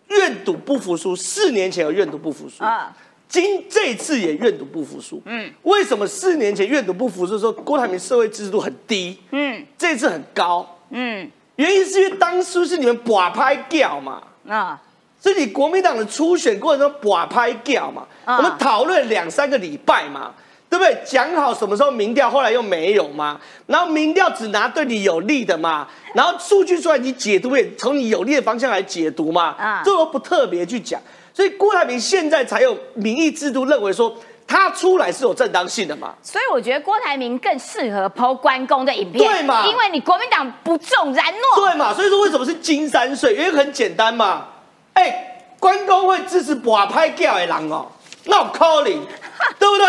[0.08, 2.92] 愿赌不服输，四年前有愿赌不服输啊，
[3.30, 5.22] 今这次也愿赌不服输。
[5.26, 9.20] 嗯，为什么四年前愿赌不服输说郭台铭社会支持度很低？
[9.30, 10.68] 嗯，这次很高。
[10.90, 14.82] 嗯，原因是因为当初是你们把拍掉嘛，啊，
[15.22, 20.34] 是你国民党的初选过程中把拍掉嘛，我们讨论两三个礼拜嘛。
[20.70, 21.02] 对不对？
[21.06, 23.40] 讲好什么时候民调，后来又没有嘛？
[23.68, 31.02] 然后民调只拿对你有利的嘛，然后数据出来你解读也从你有利的方向来解读嘛，啊，这都不特别去讲。
[31.34, 34.14] 所以郭台铭现在才有民意制度认为说
[34.48, 36.14] 他出来是有正当性的嘛。
[36.24, 39.66] 所以我觉得郭台铭更适合剖关公的影片，对嘛？
[39.68, 41.94] 因为你国民党不重然诺，对嘛？
[41.94, 43.36] 所以说为什么是金山水？
[43.36, 44.46] 因为很简单嘛，
[44.94, 47.86] 哎，关公会支持把拍掉的人哦，
[48.26, 49.02] 那我 calling，
[49.60, 49.88] 对不对？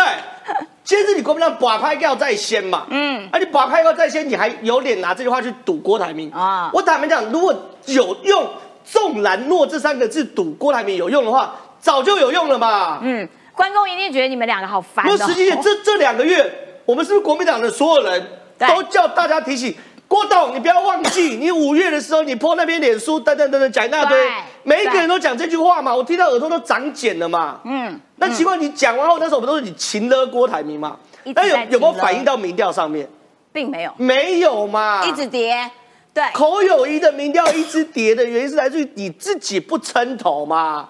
[0.83, 6.71] 先是你国民党把拍掉在先嘛，嗯，啊，你把拍掉在先，你还有脸拿这句话去赌郭台铭啊？
[6.73, 7.53] 我坦白讲，如果
[7.85, 8.49] 有用
[8.83, 12.97] “纵然诺”这三个字赌郭台铭有用的话，早就有用了嘛。
[13.03, 13.29] 嗯，
[13.59, 15.05] 关公一定觉得你们两个好烦。
[15.05, 16.49] 那实际这这两个月，
[16.85, 18.25] 我们是不是国民党的所有人
[18.57, 19.75] 都叫大家提醒？
[20.07, 24.17] 郭董，你不要忘记，你五月的时候你破那边脸书等等等等讲一大堆，
[24.63, 27.59] 每一个人都讲这句话嘛，我听到耳朵都长茧了嘛。
[27.65, 30.97] 嗯，那奇怪，你讲完后，那时候我们都是你擒了郭台铭嘛？
[31.35, 33.05] 那有有没有反映到民调上面？
[33.51, 35.69] 并没有，没有嘛，一直跌。
[36.13, 40.87] 对，口有一的民调一直跌的原因是来自于你自己不撑头嘛。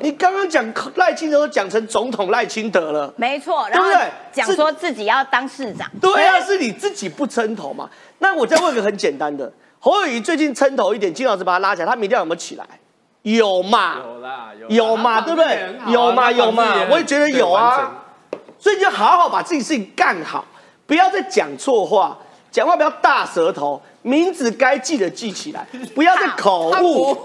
[0.00, 0.64] 你刚刚讲
[0.96, 4.10] 赖清德都讲成总统赖清德了，没错，对不对？
[4.32, 7.88] 讲说自己要当市长，对啊，是你自己不撑头嘛。
[8.18, 12.64] 那我再问个很简单的， 侯友谊最近撑头一点，金老师把他拉起来，他民调有没有起来？
[13.22, 13.98] 有嘛？
[14.02, 15.20] 有啦，有嘛？
[15.20, 15.76] 对不对？
[15.86, 16.32] 有嘛？
[16.32, 16.86] 有嘛？
[16.90, 17.92] 我也觉得有啊。
[18.58, 20.44] 所以就好好把自己事情干好，
[20.86, 22.16] 不要再讲错话，
[22.50, 23.80] 讲话不要大舌头。
[24.02, 27.22] 名字该记的记起来， 不要再口误，对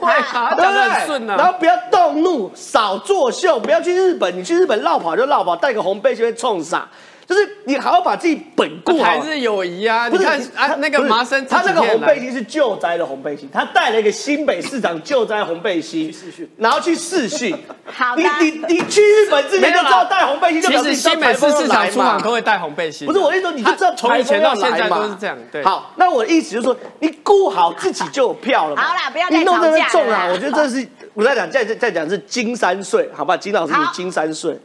[0.55, 1.25] 不对？
[1.27, 4.37] 然后不要动怒，少作秀，不要去日本。
[4.37, 6.87] 你去日本绕跑就绕跑，带个红背心冲啥？
[7.27, 10.07] 就是你好好把自己本固好，还是友谊啊？
[10.07, 16.09] 你看啊，那个麻生，他那个红背心是救灾的红背心，他带了一个新北市长救灾红背心，
[16.57, 17.53] 然后去试训。
[17.85, 23.05] 好的，你你你去日本之前就知道带红背心，就表示新北市市长出访都会带红背心。
[23.05, 25.37] 不是我意思说，你就知道从以前到现在都是这样。
[25.51, 28.75] 对，好，那我的意思就是说，你顾好自己就有票了。
[28.77, 30.31] 好啦，不要再吵架重了！
[30.31, 33.35] 我觉得这是我在讲，再再讲是金三岁，好吧？
[33.35, 34.57] 金老师，你金三岁。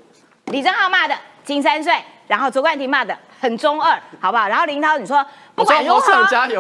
[0.46, 1.92] 李正浩骂的金三岁。
[2.33, 4.49] 然后卓冠廷骂的很中二，好不好？
[4.49, 5.22] 然后林涛你说
[5.55, 6.11] 不管如何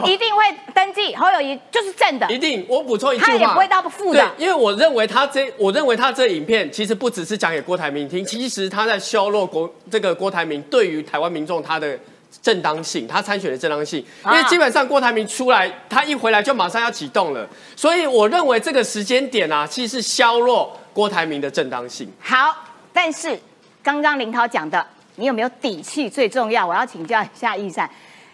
[0.06, 0.44] 一定会
[0.74, 2.66] 登记侯友谊就是正的，一定。
[2.68, 11.98] 我补充一句话，他也不会到负的，因为我认为他这，我认为他这影片其实不只是讲给郭台铭听，其实他在削弱国这个郭台铭对于台湾民众他的
[12.42, 14.04] 正当性，他参选的正当性。
[14.26, 22.12] 因为基本上郭台铭出来，他一回来就马上要启动了，所以我认为这个时间点啊，其实是削弱郭台铭的正当性。
[22.20, 22.54] 好，
[22.92, 23.40] 但是
[23.82, 24.86] 刚刚林涛讲的。
[25.16, 26.66] 你有没有底气最重要？
[26.66, 27.88] 我要请教一下易善，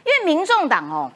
[0.04, 1.10] 因为民众党哦，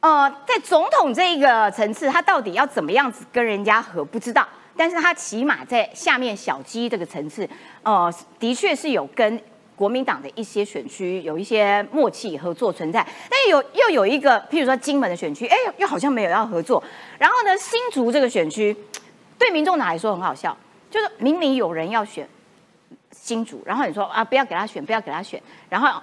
[0.00, 4.46] 呃，在总统这一个层次，他到底要怎么样子跟人家和不知道，
[4.76, 7.48] 但是他起码在下面小鸡这个层次，
[7.82, 9.40] 呃，的确是有跟
[9.74, 16.82] 国民党的一些选区有一些默契合作存在，但有又有一个，譬如说金门的选区，哎，又好像没有要合作。
[17.18, 18.76] 然后呢，新竹这个选区，
[19.38, 20.56] 对民众党来说很好笑，
[20.88, 22.28] 就是明明有人要选
[23.22, 26.02] 新主，然后你说啊，不要给他选，不要给他选，然后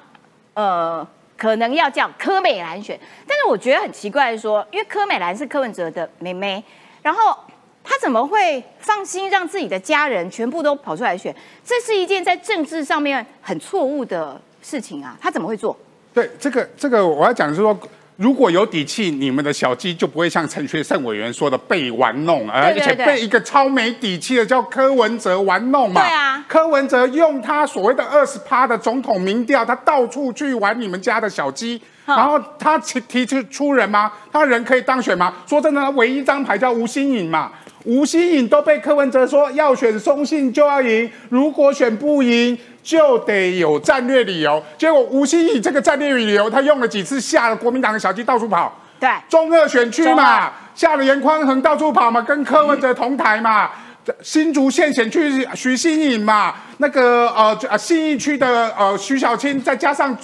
[0.54, 1.06] 呃。
[1.40, 6.62] 可能要叫柯美兰选，但是我觉得很奇怪的说，因为柯美兰是柯文哲的妹妹，
[7.02, 7.34] 然后
[7.82, 11.34] 他怎么会放心让自己的家人全部都跑出来选？
[11.64, 15.18] 这是一件在政治上面很错误的事情啊！
[15.22, 15.74] 他怎么会做？
[16.14, 17.80] 对，这个这个我要讲的是说。
[18.20, 26.02] 如果有底气，你们的小鸡就不会像陈学圣委员说的被玩弄，而且被一个超没底气的叫柯文哲玩弄嘛。
[26.02, 34.12] 对啊，柯文哲用他所谓的二十趴的总统民调，他到处去玩你们家的小鸡，然后他提提出出人吗？
[34.34, 35.34] 他人可以当选吗？
[35.48, 37.50] 说真的，唯一一张牌叫吴新颖嘛。
[37.86, 44.62] 吴新颖都被柯文哲说要选松信就要赢，如果选不赢就得有战略理由。
[44.78, 48.78] 结果吴新颖这个战略理由，他用了几次，吓了国民党的小鸡到处跑。
[49.00, 53.72] 对，中二选区嘛，吓了严宽恒到处跑嘛， 跟柯文哲同台嘛。
[54.22, 60.18] 新竹县选区徐新颖嘛，那个呃呃新义区的呃徐小青，再加上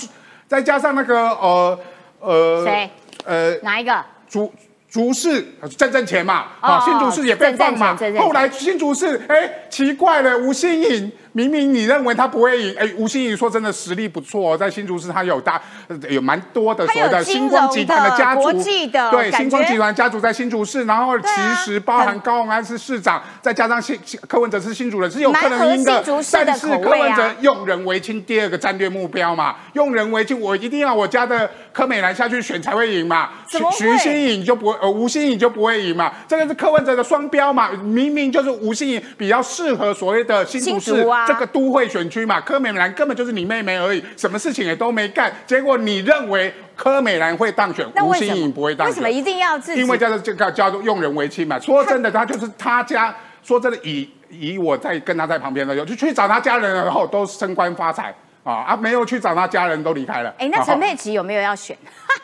[0.47, 1.79] 再加上那个呃
[2.19, 2.89] 呃谁
[3.23, 4.51] 呃哪一个朱。
[4.95, 5.45] 竹市
[5.77, 11.11] 挣挣钱嘛，啊，新竹市也被放嘛，后来新竹市，哎，奇怪了，吴新颖。
[11.33, 15.61] 明明你认为他不会赢，哎，吴欣颖说真的实力不错，在新竹市他有大
[16.07, 18.53] 有蛮多的所谓的星光集团的家族，
[19.11, 23.99] 对，星光集团家族在新竹市，然后其实包含高鸿安是市长，再加上新
[24.29, 26.01] 柯文哲是新主人，是有可能赢的，
[26.31, 41.05] 但是柯文哲用人为亲，第二个战略目标嘛，用人为亲，我一定要我家的柯美兰下去选才会赢嘛，徐徐新颖就不会，呃，吴欣颖就不会赢嘛，这个是柯文哲的双标嘛，明明就是吴欣颖比较适合所谓的新竹市。
[41.27, 45.33] 这个都会选区嘛，柯美兰根本就是你妹妹而已，什么事情也都没干。
[45.47, 48.91] 结果你认为柯美兰会当选，吴欣颖不会当选？
[48.91, 49.81] 为什么一定要自己？
[49.81, 51.59] 因为叫做这个叫做用人为亲嘛。
[51.59, 53.15] 说真的，他就是他家。
[53.41, 58.13] 说真的，以以我在跟他在旁边的时候，就去找他家人，然后都升官发财。
[58.43, 58.77] 啊啊！
[58.77, 60.31] 没有去找他家人，都离开了。
[60.37, 61.75] 哎，那陈佩琪有没有要选？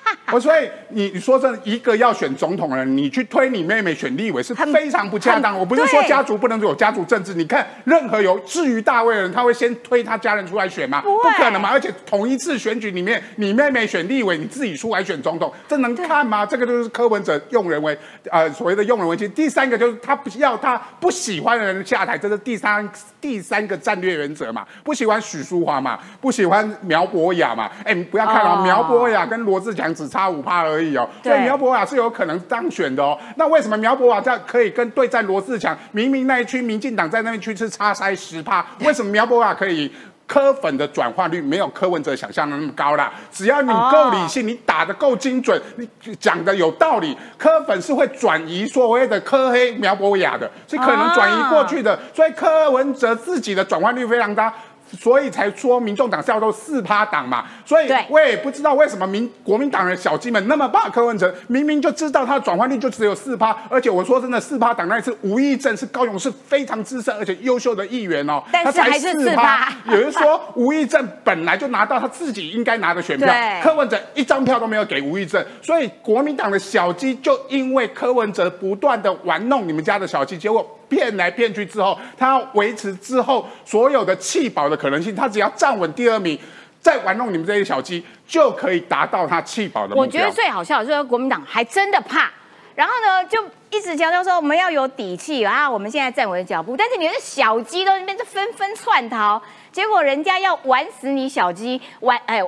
[0.32, 5.58] 我所以你你说这一个要选总统的人，你去推你妹妹选立委是非常不恰当。
[5.58, 11.02] 我不是说家族不能有家族政治，你看任何有至于大位的人，他会先推他家人出来选吗？
[11.02, 11.70] 不可能嘛！
[11.70, 16.46] 而且同一次选举里面，你妹妹选立委，你自己出来选总统，这能看吗？
[16.46, 17.98] 这个就是柯文哲用人为
[18.30, 19.30] 呃所谓的用人为亲。
[19.32, 22.90] 第三个就是他不要他不喜欢的人下台，这是第三
[23.20, 24.66] 第三个战略原则嘛？
[24.84, 26.00] 不喜欢许淑华嘛？
[26.22, 27.70] 不喜欢苗博雅嘛？
[27.84, 33.18] 哎，你不要看哦，苗博雅跟罗志强只差五趴而已哦，所以苗博雅是有可能当选的哦。
[33.36, 35.78] 那为什么苗博雅在可以跟对战罗志强？
[35.92, 39.92] 明明那一区民进党在那边区是差塞十趴，为什么苗博雅可以？
[40.28, 43.12] 科粉的转化率没有柯文哲想象的那么高啦。
[43.30, 45.86] 只要你够理性，你打的够精准，你
[46.22, 52.00] 讲的有道理，柯粉是会转移所谓的柯黑苗博雅的，是可能转移过去的。
[52.14, 54.54] 所以柯文哲自己的转换率非常大。
[55.00, 69.70] 所以才说民众党叫做四趴党嘛，所以我也不知道为什么民国民党的小鸡们那么怕柯文哲，明明就知道他的转换率就只有四趴，而且我说真的，四趴党那一次吴益政是高雄市非常资深而且优秀的议员哦，他才四趴。
[69.86, 73.34] 有人说吴益政本来就拿到他自己应该拿的选票，
[73.64, 80.78] 柯文哲一张票都没有给吴益政，所以国民党的小鸡就因为柯文哲不断的玩弄你们家的小鸡，结果。
[80.92, 86.38] 骗来骗去之后，他要维持之后所有的弃保的可能性，他只要站稳第二名，
[86.82, 90.02] 再玩弄你们这些小鸡，就可以达到他弃保的目标。
[90.02, 92.30] 我觉得最好笑的是国民党还真的怕，
[92.76, 102.44] 然后呢就一直强调说我们要有底气啊，我们现在站稳脚步，但是你的小鸡都那边纷纷窜逃，结果人家要玩死你小鸡，玩哎。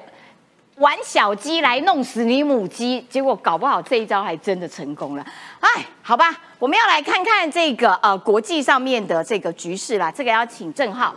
[0.78, 5.24] 玩小鸡来弄死你母鸡，结果搞不好这一招还真的成功了。
[5.60, 10.10] 哎，好吧，我们要来看看这个呃国际上面的这个局势啦。
[10.10, 11.14] 这个要请郑浩。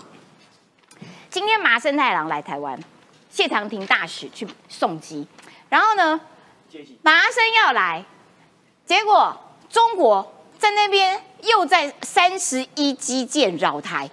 [1.30, 2.76] 今天麻生太郎来台湾，
[3.30, 5.24] 谢长廷大使去送机，
[5.68, 6.20] 然后呢，
[7.02, 8.04] 麻生要来，
[8.84, 9.40] 结果
[9.70, 14.10] 中国在那边又在三十一基建扰台。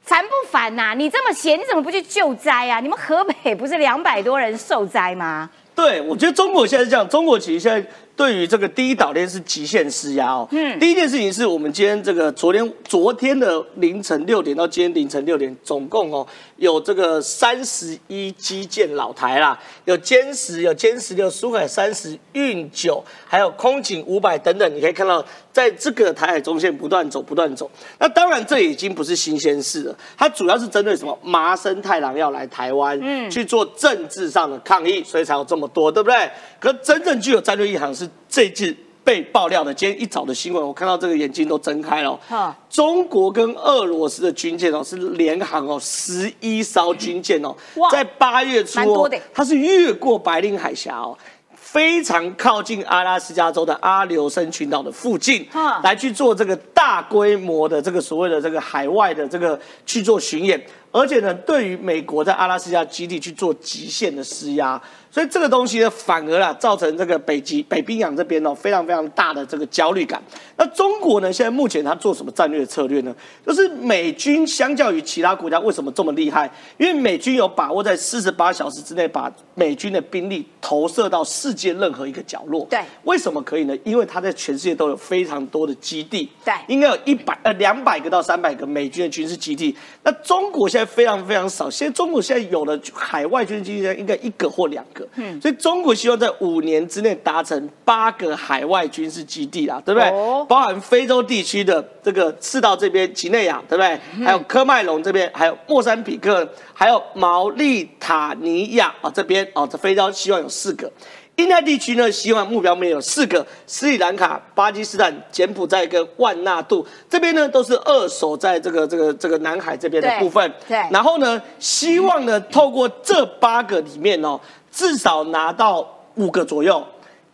[0.00, 0.94] 烦不烦呐？
[0.94, 2.80] 你这么闲，你怎么不去救灾啊？
[2.80, 5.50] 你们河北不是两百多人受灾吗？
[5.74, 7.90] 对，我觉得中国现在是这样，中国其实现在。
[8.22, 10.46] 对于这个第一岛链是极限施压哦。
[10.52, 27.68] 嗯，第一件事情是我们今天这个昨天昨天的凌晨六点到今天凌晨六点，总共哦有这个三十一基建老台啦，有歼十、有歼十六、苏海三十、运九，还有空警五百等等，你可以看到在这个台海中线不断走不断走。
[27.98, 36.30] 那当然这已经不是新鲜事了，它主要是针对什么麻生太郎要来台湾，嗯，去做政治上的抗议，所以才有这么多，对不对？
[36.60, 42.18] 可真正具有战略意涵是这次被爆料的，今天一早的新闻，我看到这个眼睛都睁开了。
[42.28, 47.54] 哈，中国跟俄罗斯的军舰哦是联航哦，十一艘军舰哦，
[47.90, 51.16] 在八月初哦它是越过白令海峡哦。
[51.54, 64.78] 非常靠近阿拉斯加州的阿留申群岛的附近哈，来去做这个大规模的这个所谓的这个海外的这个去做巡演，而且呢，对于美国在阿拉斯加基地去做极限的施压，
[65.12, 70.22] 所以这个东西呢，反而啊造成这个北极北冰洋这边哦非常非常大的这个焦虑感。
[70.56, 73.14] 那中国呢，现在目前它做什么战略策略呢？
[73.46, 76.50] 就是美军相较于其他国家为什么这么厉害？
[76.78, 82.66] 因为美军有把握在四十八小时之内把美军的兵力投射到世界任何一个角落。
[82.70, 83.76] 对为什么可以呢？
[83.84, 86.30] 因为它在全世界都有非常多的基地。
[86.42, 89.76] 对应该有一百呃两百个到三百个美军的军事基地。
[90.02, 95.01] 那中国现在非常非常少，现在中国现在有的海外军事基地应该一个或两个。
[95.14, 100.08] 嗯，所以中国希望在五年之内达成八个海外军事基地啦，对不对？
[100.10, 103.98] 哦包含非洲地区的这个赤道这边几内亚，对不对？
[104.24, 110.90] 还有科麦隆这边，还有莫桑比克，还有毛利塔尼亚啊这边哦，这非洲希望有四个。
[111.36, 116.86] 印太地区呢，希望目标面有四个：斯里兰卡、巴基斯坦、柬埔寨跟万纳度。
[117.08, 120.52] 这边呢都是二手在这个这个这个南海这边的部分。
[120.68, 124.38] 对然后呢，希望呢透过这八个里面哦，
[124.72, 126.84] 至少拿到五个左右。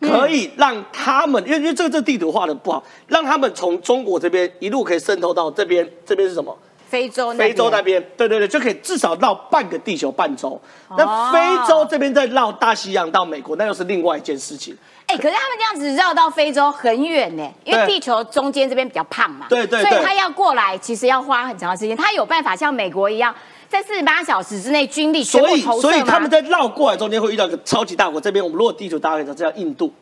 [0.01, 6.57] 可以让他们，因为因为这个这个地图画的不好，让他们从中国这边一路可以渗透到这边，这边是什么？
[6.87, 10.57] 非洲非洲那边，对对对，就可以至少绕半个地球半周。
[10.97, 14.73] 那哦非洲这边再绕大西洋到美国，那又是另外一件事情。
[15.07, 21.97] 哎、可是他们这样子绕到非洲很远呢，因为地球中间这边比较胖嘛，对对对所以他要过来，其实要花很长的时间。
[21.97, 23.35] 他有办法像美国一样，
[23.69, 29.93] 在四十八小时之内军力全所以部投射吗所以他们在绕过来中间会遇到一个超级大国，这边我们如果地图大家可以知道，这叫印度。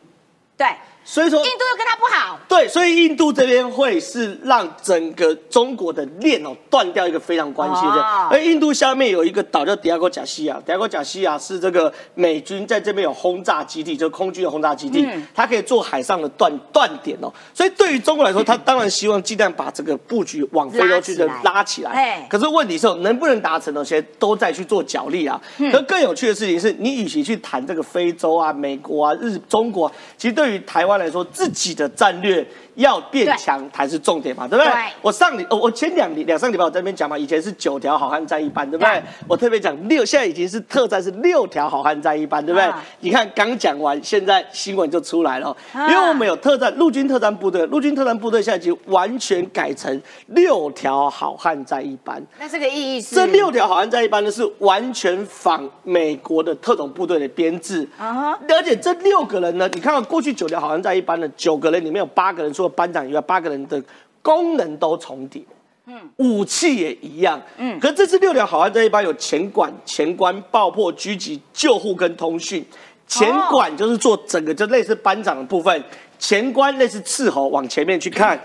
[0.56, 0.66] 对，
[1.10, 8.28] 所以说印度又跟他不好，对，所以印度这边会是让整个中国的链哦断掉一个非常关键的哦。
[8.30, 17.32] 而印度下面有一个岛叫迪亚哥贾西亚，迪亚哥贾西亚是这个美军在这边有轰炸基地，就是空军的轰炸基地，嗯它可以做海上的断断点哦。
[17.54, 22.26] 所以对于中国来说，他当然希望尽量把这个布局往非洲去的拉拉起来哎。
[22.28, 23.82] 可是问题是哦能不能达成呢？
[23.82, 25.40] 现在都在去做角力啊。
[25.72, 32.46] 可更有趣的事情是，你与其去谈这个非洲啊、美国啊、日中国啊，其实对于台湾来说，自己的战略
[32.78, 34.72] 要变强才是重点嘛，对不对？
[34.72, 39.02] 对我上礼，哦我前两礼两上礼拜我在那边讲嘛，以前是九条好汉在一班，对不对对？
[39.26, 42.82] 我特别讲六，现在已经是特战是六条好汉在一班，对不对啊？
[43.00, 52.24] 你看刚讲完，现在新闻就出来了，啊因为我们有特战陆军特战部队，陆军特战部队现在已经完全改成六条好汉在一班。
[52.38, 63.82] 那这个意义是这六条好汉在一班呢，是完全仿美国的特种部队的编制，啊哈而且这六个人呢，你看到过去九条好汉在一班的九个人里面有八个人，除了班长以外，八个人的
[64.22, 65.42] 功能都重叠。
[66.16, 72.62] 武器也一样，嗯，可是这次六条好汉这一班有前管、前关、爆破、狙击、救护跟通讯。
[73.06, 75.82] 前管就是做整个就类似班长的部分，
[76.18, 78.38] 前关类似斥候往前面去看，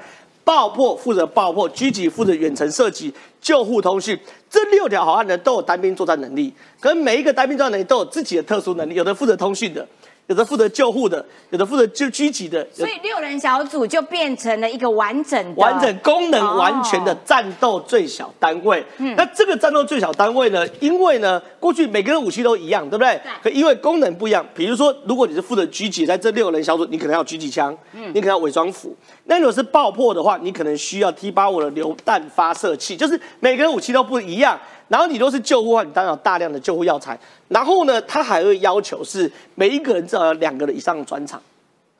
[0.45, 4.17] 爆破负责爆破，狙击负责远程射击，救护通讯。
[4.49, 9.85] 这六条好汉呢都有单兵作战能力，可是每一个单兵作战能力都有自己的特殊能力，有的负责通讯的，
[10.27, 18.83] 有的负责救护的，有的负责就狙击的，所以六人小组就变成了一个完整的、完整功能完全的哦战斗最小单位。
[18.97, 20.65] 嗯那这个战斗最小单位呢？
[20.79, 23.19] 因为呢，过去每个人武器都一样，对不对？
[23.43, 28.95] 可因为功能不一样，比如说，如果你是负责狙击，在这六个人小组，你可能要狙击枪，嗯你可能要伪装斧。
[29.25, 34.57] 那如果是爆破的话，你可能需要 T 八五的榴弹发射器，就是每个人武器都不一样。
[34.87, 37.17] 然后你都是救护的话，你当然有大量的救护药材。
[37.49, 41.41] 然后呢，他还会要求是每一个人至少有两个人以上的专场。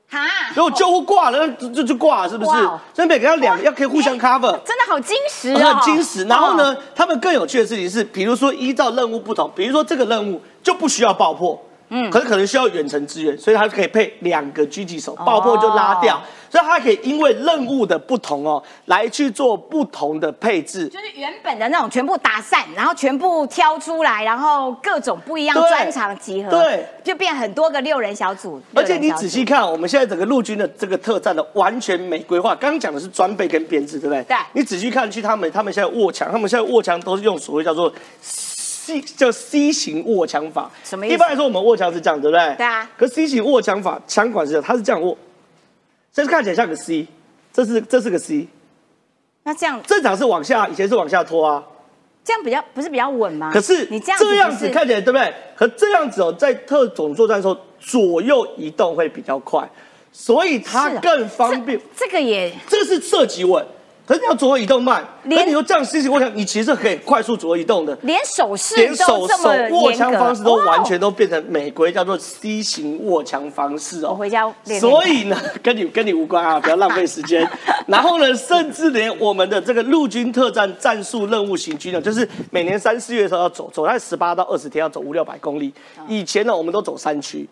[0.10, 0.20] 哈，
[0.56, 2.52] 如果救护挂了，那就就就挂，是不是？
[2.94, 4.52] 所以每个要两，要可以互相 cover。
[4.64, 6.24] 真的好矜持哦，很矜持。
[6.26, 11.60] 然后呢哦？，他们更有趣的事情是，比如说依照任务不同，比如说这个任务就不需要爆破，
[11.96, 16.20] 嗯，可是可能需要远程支援，所以它可以配两个狙击手，爆破就拉掉，
[16.50, 20.88] 所以它可以因为任务的不同哦，来去做不同的配置。
[20.88, 28.60] 就是原本的那种全部打散，然后全部挑出来，然后各种不一样对专长集合，对，就变很多个六人小组。
[28.74, 32.56] 而且你仔细看，我们现在整个陆军的这个特战的完全没规划。
[32.56, 34.24] 刚刚讲的是装备跟编制，对不对？
[34.24, 37.94] 对你仔细看去，他们他们现在握枪，他们现在握枪都是用所谓叫做
[38.86, 40.70] C 叫 C 型握枪法。
[40.84, 42.56] 什么意思一般来说，我们握枪是这样，对不对？
[42.58, 42.90] 对啊。
[42.98, 45.18] 可 C 型握枪法，枪管是这样，它是这样握，
[46.12, 47.08] 这是看起来像个 C，
[47.54, 48.48] 这是这是个 C。
[49.44, 51.64] 那这样正常是往下，以前是往下拖啊。
[52.26, 53.52] 这样比较不是比较稳吗？
[53.54, 55.34] 可是你这样这样子看起来对不对？
[55.56, 59.70] 可这样子哦，在特种作战的时候，左右移动会比较快，
[60.12, 61.80] 所以它更方便。
[61.96, 63.66] 这个也这个是射击稳，
[64.20, 67.97] 你要左右移动慢，那你说这样 C 型我想，你其实可以快速左右移动的。
[68.01, 74.09] 连手势连手手握枪方式都完全哦都变成美国，叫做 C 型握枪方式哦。
[74.09, 77.47] 我回家所以呢， 跟你跟你无关啊，不要浪费时间。
[77.88, 85.74] 然后呢，甚至连我们的这个陆军特战战术任务行军呢，就是每年三四月的时候要走，走在十八到二十天要走五六百公里。
[86.07, 87.47] 以前呢，我们都走山区。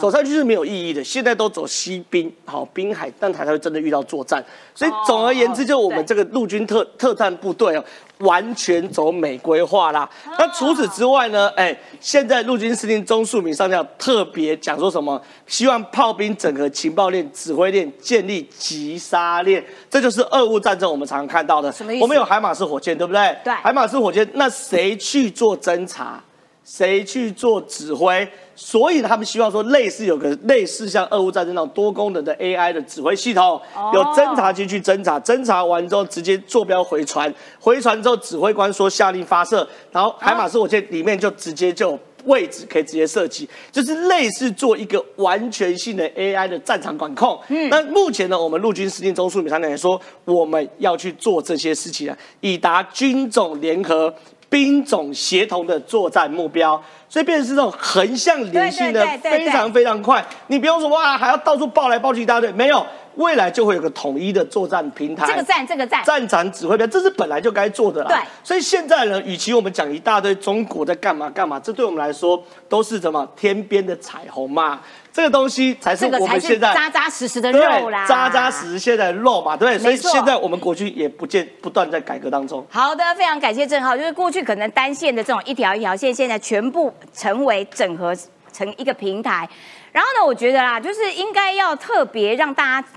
[0.00, 4.44] 走上去是没有意义的，现在都走西滨，好滨海，但才会真的遇到作战。
[4.74, 7.84] 所以总而言之，就我们这个陆军特特战部队哦，
[8.18, 10.08] 完全走美规化啦。
[10.38, 15.22] 那除此之外呢，哎，现在陆军司令钟树明上将特别讲说什么？
[15.46, 21.70] 希望炮兵整合情报链、指挥链，建立急杀链，这就是俄乌战争我们常常看到的。
[21.70, 23.36] 什么意思我们有海马式火箭，对不对？
[23.44, 26.20] 对海马式火箭，那谁去做侦查？
[26.66, 28.28] 谁去做指挥？
[28.56, 33.60] 所以他们希望说，类似有个类似像俄乌战争那种多功能的 AI 的指挥系统，
[33.94, 47.38] 有侦察机去侦察，侦察完之后直接坐标回传，回传之后指挥官说下令发射，然后海马斯火箭里面就直接就有位置可以直接射击，就是类似做一个完全性的 AI 的战场管控。
[47.48, 54.12] 嗯，那目前呢，我们陆军司令钟树明上来说，我们要去做这些事情啊，以达军种联合。
[54.48, 60.24] 兵种协同的作战目标，所以变成是这种横向连性的非常非常快。
[60.46, 62.86] 你不用说哇，还要到处抱来抱去一大堆，没有，
[63.16, 65.26] 未来就会有个统一的作战平台。
[65.26, 68.08] 这个站这个站，战场指挥标，这是本来就该做的啦。
[68.08, 74.80] 对所以现在呢，与其我们讲一大堆中国在干嘛干嘛，这对我们来说都是什么天边的彩虹嘛。
[75.16, 79.78] 这个东西才是我们现在扎扎实实的肉啦，扎扎实实现在的肉嘛，对不对？
[79.78, 82.62] 所以现在我们国军也不见不断在改革当中。
[82.68, 83.96] 好的，非常感谢郑浩。
[83.96, 88.14] 就是过去可能单线的这种一条一条线，现在全部成为整合
[88.52, 89.48] 成一个平台。
[89.90, 92.88] 然后呢，我觉得啦，就是应该要特别让大家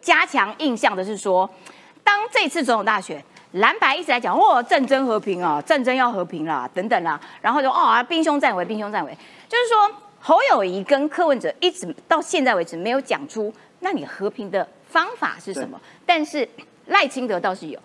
[0.00, 1.46] 加强印象的是说，
[2.02, 3.22] 当这次总统大选。
[3.54, 9.12] 蓝白一直在讲哦，战争和平啊，战争要和平啦，等等啦，然后就哦啊，兵凶战危，兵凶战危，
[9.48, 15.80] 就是说侯友谊跟柯文哲一直到现在为止没有讲出，那你和平的方法是什么？
[16.04, 16.46] 但是
[16.86, 17.80] 赖清德倒是有，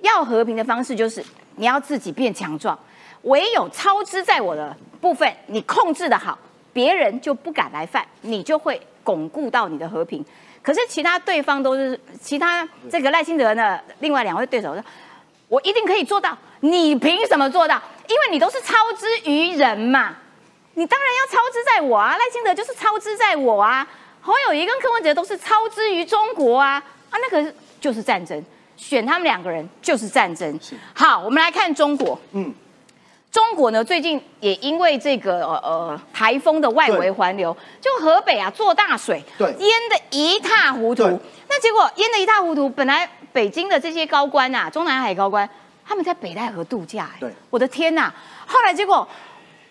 [0.00, 1.22] 要和平的方式就是
[1.56, 2.78] 你要自己变强壮，
[3.22, 6.38] 唯有超支在我的部分，你控制的好，
[6.72, 10.24] 别人就不敢来犯，你就会巩固到你的和平。
[10.62, 14.84] 可是其他对方都是其他这个赖清德呢，另外两位对手说，
[15.48, 17.82] 我一定可以做到，你凭什么做到？
[18.08, 20.14] 因为你都是超之于人嘛，
[20.74, 23.86] 你当然要操之在我啊，赖清德就是操之在我啊，
[24.20, 28.42] 侯友谊跟柯文哲都是操之于中国啊，啊那个就是战争，
[28.76, 30.58] 选他们两个人就是战争。
[30.94, 32.54] 好，我们来看中国，嗯。
[33.30, 41.02] 中国呢，最近也因为这个呃呃台风的外围环流，就河北啊做大水，对淹得一塌糊涂。
[41.48, 45.48] 那结果淹得一塌糊涂，本来北京的这些高官啊，中南海高官，
[45.82, 48.12] 他们在北戴河度假、哎对，我的天呐！
[48.46, 49.08] 后来结果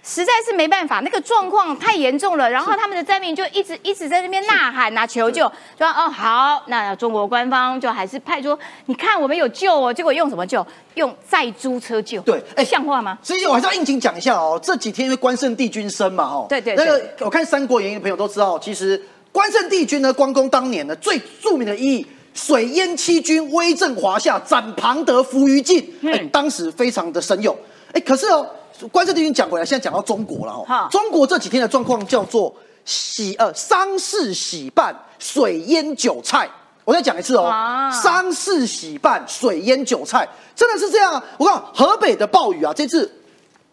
[0.04, 5.44] 实在是没办法，那个状况太严重了，然后他们的灾民就一直一直在那边呐喊啊求救，
[5.78, 10.66] 说哦好，那中国官方就还是派出，你看我们有救哦，结果用什么救？
[10.96, 13.18] 用载租车救，对哎像话吗？
[13.24, 26.12] 所以我还是要应景讲一下哦，这几天因为关圣帝君生嘛，哦，对对那个我看《三国演义》的朋友都知道，其实关圣帝君呢，关公当年呢最著名的意义，水淹七军，威震华夏，斩庞德，伏于禁，嗯。
[26.12, 27.56] 哎，当时非常的神勇，
[27.94, 28.46] 哎，可是哦，
[28.90, 32.54] 关圣帝君讲回来，现在讲到中国了好哦，中国这几天的状况叫做
[32.86, 36.50] 喜呃丧事喜办，水淹韭菜。
[36.84, 41.24] 我再讲一次哦啊，丧事喜办，水淹韭菜，真的是这样啊！
[41.38, 43.10] 我看河北的暴雨啊，这次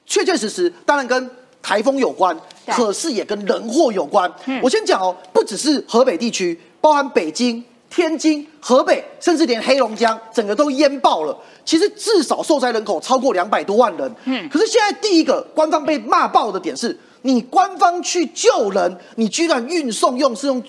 [0.05, 1.31] 确确实实，当然跟
[1.63, 4.31] 台风有关，可是也跟人祸有关。
[4.45, 7.65] 嗯我先讲哦，不只是河北地区，包含北京、
[7.99, 11.37] 天津、河北，甚至连黑龙江，整个都淹爆了。
[11.65, 14.15] 其实至少受灾人口超过两百多万人。
[14.27, 20.63] 嗯可是现在第一个官方被骂爆的点是，你官方去救人，你居然运送用是用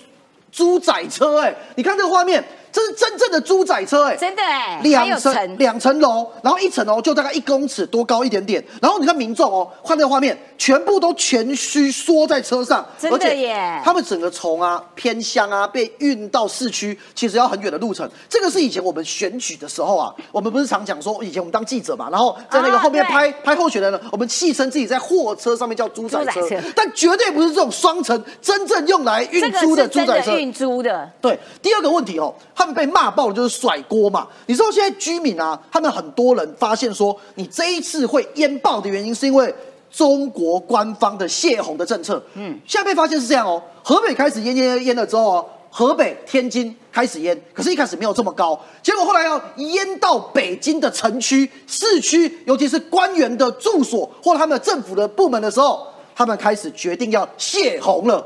[0.50, 2.44] 猪仔车，哎，你看这个画面。
[2.72, 13.80] 这是真正的猪仔车哎，真的哎，两层两层楼，然后一层楼就大概一公尺多高一点点，然后你看民众哦，换这个画面，全部都全虚缩在车上，真的耶！
[13.84, 18.08] 他们整个从啊偏乡啊被运到市区，其实要很远的路程。
[18.28, 26.46] 这个是以前我们选举的时候啊，我们不是常讲说，以前我们当记者嘛，然后在那个后面拍拍候选人呢，我们戏称自己在货车上面叫猪仔车，
[26.76, 31.10] 但绝对不是这种双层真正用来运猪的猪仔车，运猪的。
[31.20, 32.34] 对，第二个问题哦。
[32.60, 34.28] 他们被骂爆了，就是甩锅嘛。
[34.44, 39.54] 你知道现在居民啊，他们很多人发现说，你这一次会淹爆的原因，是因为
[39.90, 42.22] 中国官方的泄洪的政策。
[42.34, 43.62] 嗯，现在被发现是这样哦。
[43.82, 58.22] 河北开始淹淹淹了之后哦，河北、天津开始淹，可是一开始没有这么高，结果后来要淹到北京的城区、市区，尤其是官员的住所或者他们政府的部门的时候，他们开始决定要泄洪了。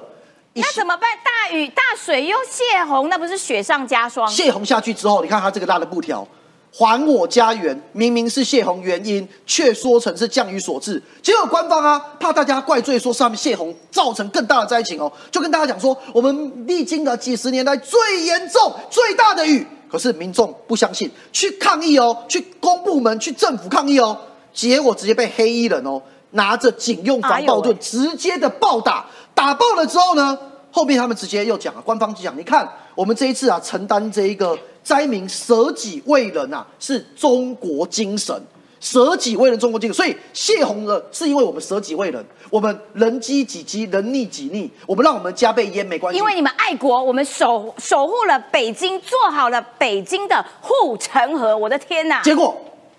[0.54, 1.10] 那怎么办？
[1.24, 4.26] 大雨大水又泄洪，那不是雪上加霜？
[4.28, 6.26] 泄洪下去之后，你看它这个大的布条，
[6.72, 11.02] 还我家园，明明是泄洪原因，却说成是降雨所致。
[11.20, 19.66] 结果官方啊，怕大家怪罪说上面泄洪造成更大的灾情哦，就跟大家讲说，我们历经了几十年来最严重、最大的雨。
[19.90, 24.16] 可是民众不相信，去抗议哦，去公部门、去政府抗议哦，
[24.52, 26.00] 结果直接被黑衣人哦
[26.30, 29.04] 拿着警用防暴盾直接的暴打。
[29.34, 30.38] 打爆了之后呢？
[30.70, 38.34] 后面他们直接又讲了，官方就讲，你看我们这一次啊，承担这一个灾民舍己为人啊，是中国精神，
[38.80, 39.94] 舍己为人，中国精神。
[39.94, 46.18] 所以泄洪了，是因为我们舍己为人，我们人饥己饥，人溺己溺，我们让我们家被淹没关系。
[46.18, 51.56] 因为你们爱国，我们守守护了北京，做好了北京的护城河。
[51.56, 52.20] 我的天哪！
[52.22, 52.52] 结果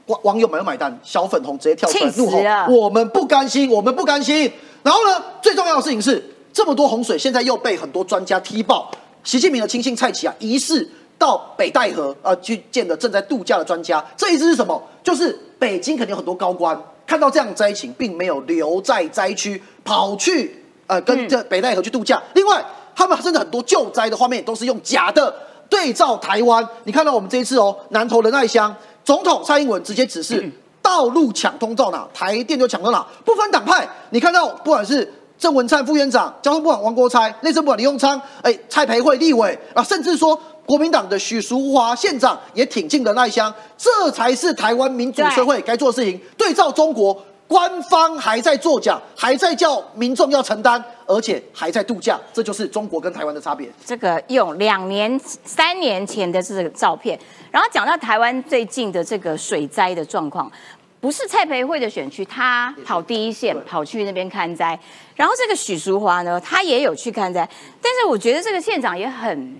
[0.05, 4.49] 网网友没有买单，小粉红直接跳出来怒吼：我们不甘心，我们不甘心。
[4.85, 6.23] 然后呢，最重要的事情是。
[6.53, 8.89] 这么多洪水，现在又被很多专家踢爆。
[9.25, 14.01] 习近平的亲信蔡奇啊，疑似到北戴河啊去见了正在度假的专家。
[14.15, 14.81] 这意思是什么？
[15.03, 22.23] 就是北京肯定有很多高官看到这样灾情，并没有留在灾区，跑去呃跟这北戴河去度假。
[22.35, 22.65] 另外，
[22.95, 25.35] 他们甚至很多救灾的画面都是用假的
[25.69, 26.65] 对照台湾。
[26.85, 28.73] 你看到我们这一次哦，南投仁爱乡
[29.03, 30.49] 总统蔡英文直接指示
[30.85, 33.87] 道路抢通到哪，台电就抢到哪，不分党派。
[34.11, 35.11] 你看到不管是。
[35.37, 40.33] 郑文灿副院长、交通部长王国才、内政部长李永昌、哎蔡培慧立委啊，甚至说
[40.65, 46.17] 国民党的许淑华县长也挺进了那乡，这才是台湾民主社会该做的事情。
[46.37, 53.69] 对照中国，官方还在作假，还在叫民众要承担，而且还在度假，这就是中国跟台湾的差别。
[53.85, 57.19] 这个用两年、三年前的这个照片，
[57.51, 60.51] 然后讲到台湾最近的这个水灾的状况。
[60.99, 64.79] 不是蔡培慧的选区，他跑第一线，跑去那边看灾。
[65.15, 67.47] 然后这个许淑华呢，他也有去看灾。
[67.79, 69.55] 但是我觉得这个县长也很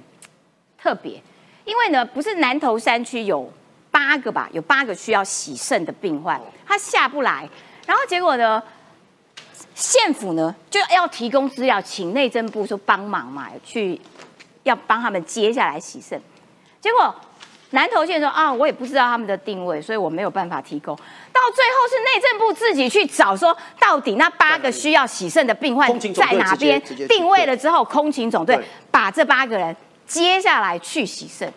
[0.82, 1.22] 特别，
[1.64, 3.48] 因为呢，不是南投山区有
[3.92, 7.48] 八个吧，有八个需要洗肾的病患，他下不来。
[7.86, 8.62] 然后结果呢，
[9.74, 14.00] 县府呢就要提供资料，请内政部说帮忙嘛，去
[14.64, 16.22] 要帮他们接下来洗肾。
[16.82, 17.14] 结果。
[17.72, 20.96] 南投县说啊，我也不知道他们的定位，所以我没有办法提供。
[20.96, 26.82] 到最后是内政部自己去找，说到底那八个需要洗肾的病患在哪边？
[27.10, 28.58] 定位了之后，空勤总队
[28.92, 29.76] 把这八个人
[30.06, 31.52] 接下来去洗肾。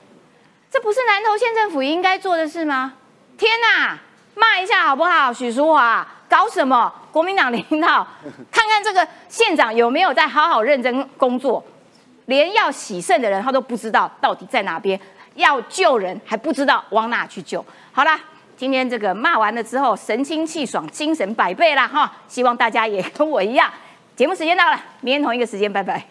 [0.73, 2.95] 这不是南投县政府应该做的事吗？
[3.37, 3.97] 天哪，
[4.35, 5.33] 骂一下好不好？
[5.33, 6.93] 许淑华搞什么？
[7.11, 8.07] 国民党领导，
[8.51, 11.65] 看看这个县长有没有在好好认真工作？
[12.27, 15.01] 连要洗肾的人他都不知道到底在哪边。
[15.35, 17.65] 要救人还不知道往哪去救。
[17.93, 18.19] 好啦，
[18.57, 22.13] 今天这个骂完了之后，神清气爽，精神百倍啦哈！
[22.27, 23.71] 希望大家也跟我一样。
[24.17, 26.05] 节目时间到了，明天同一个时间，拜拜。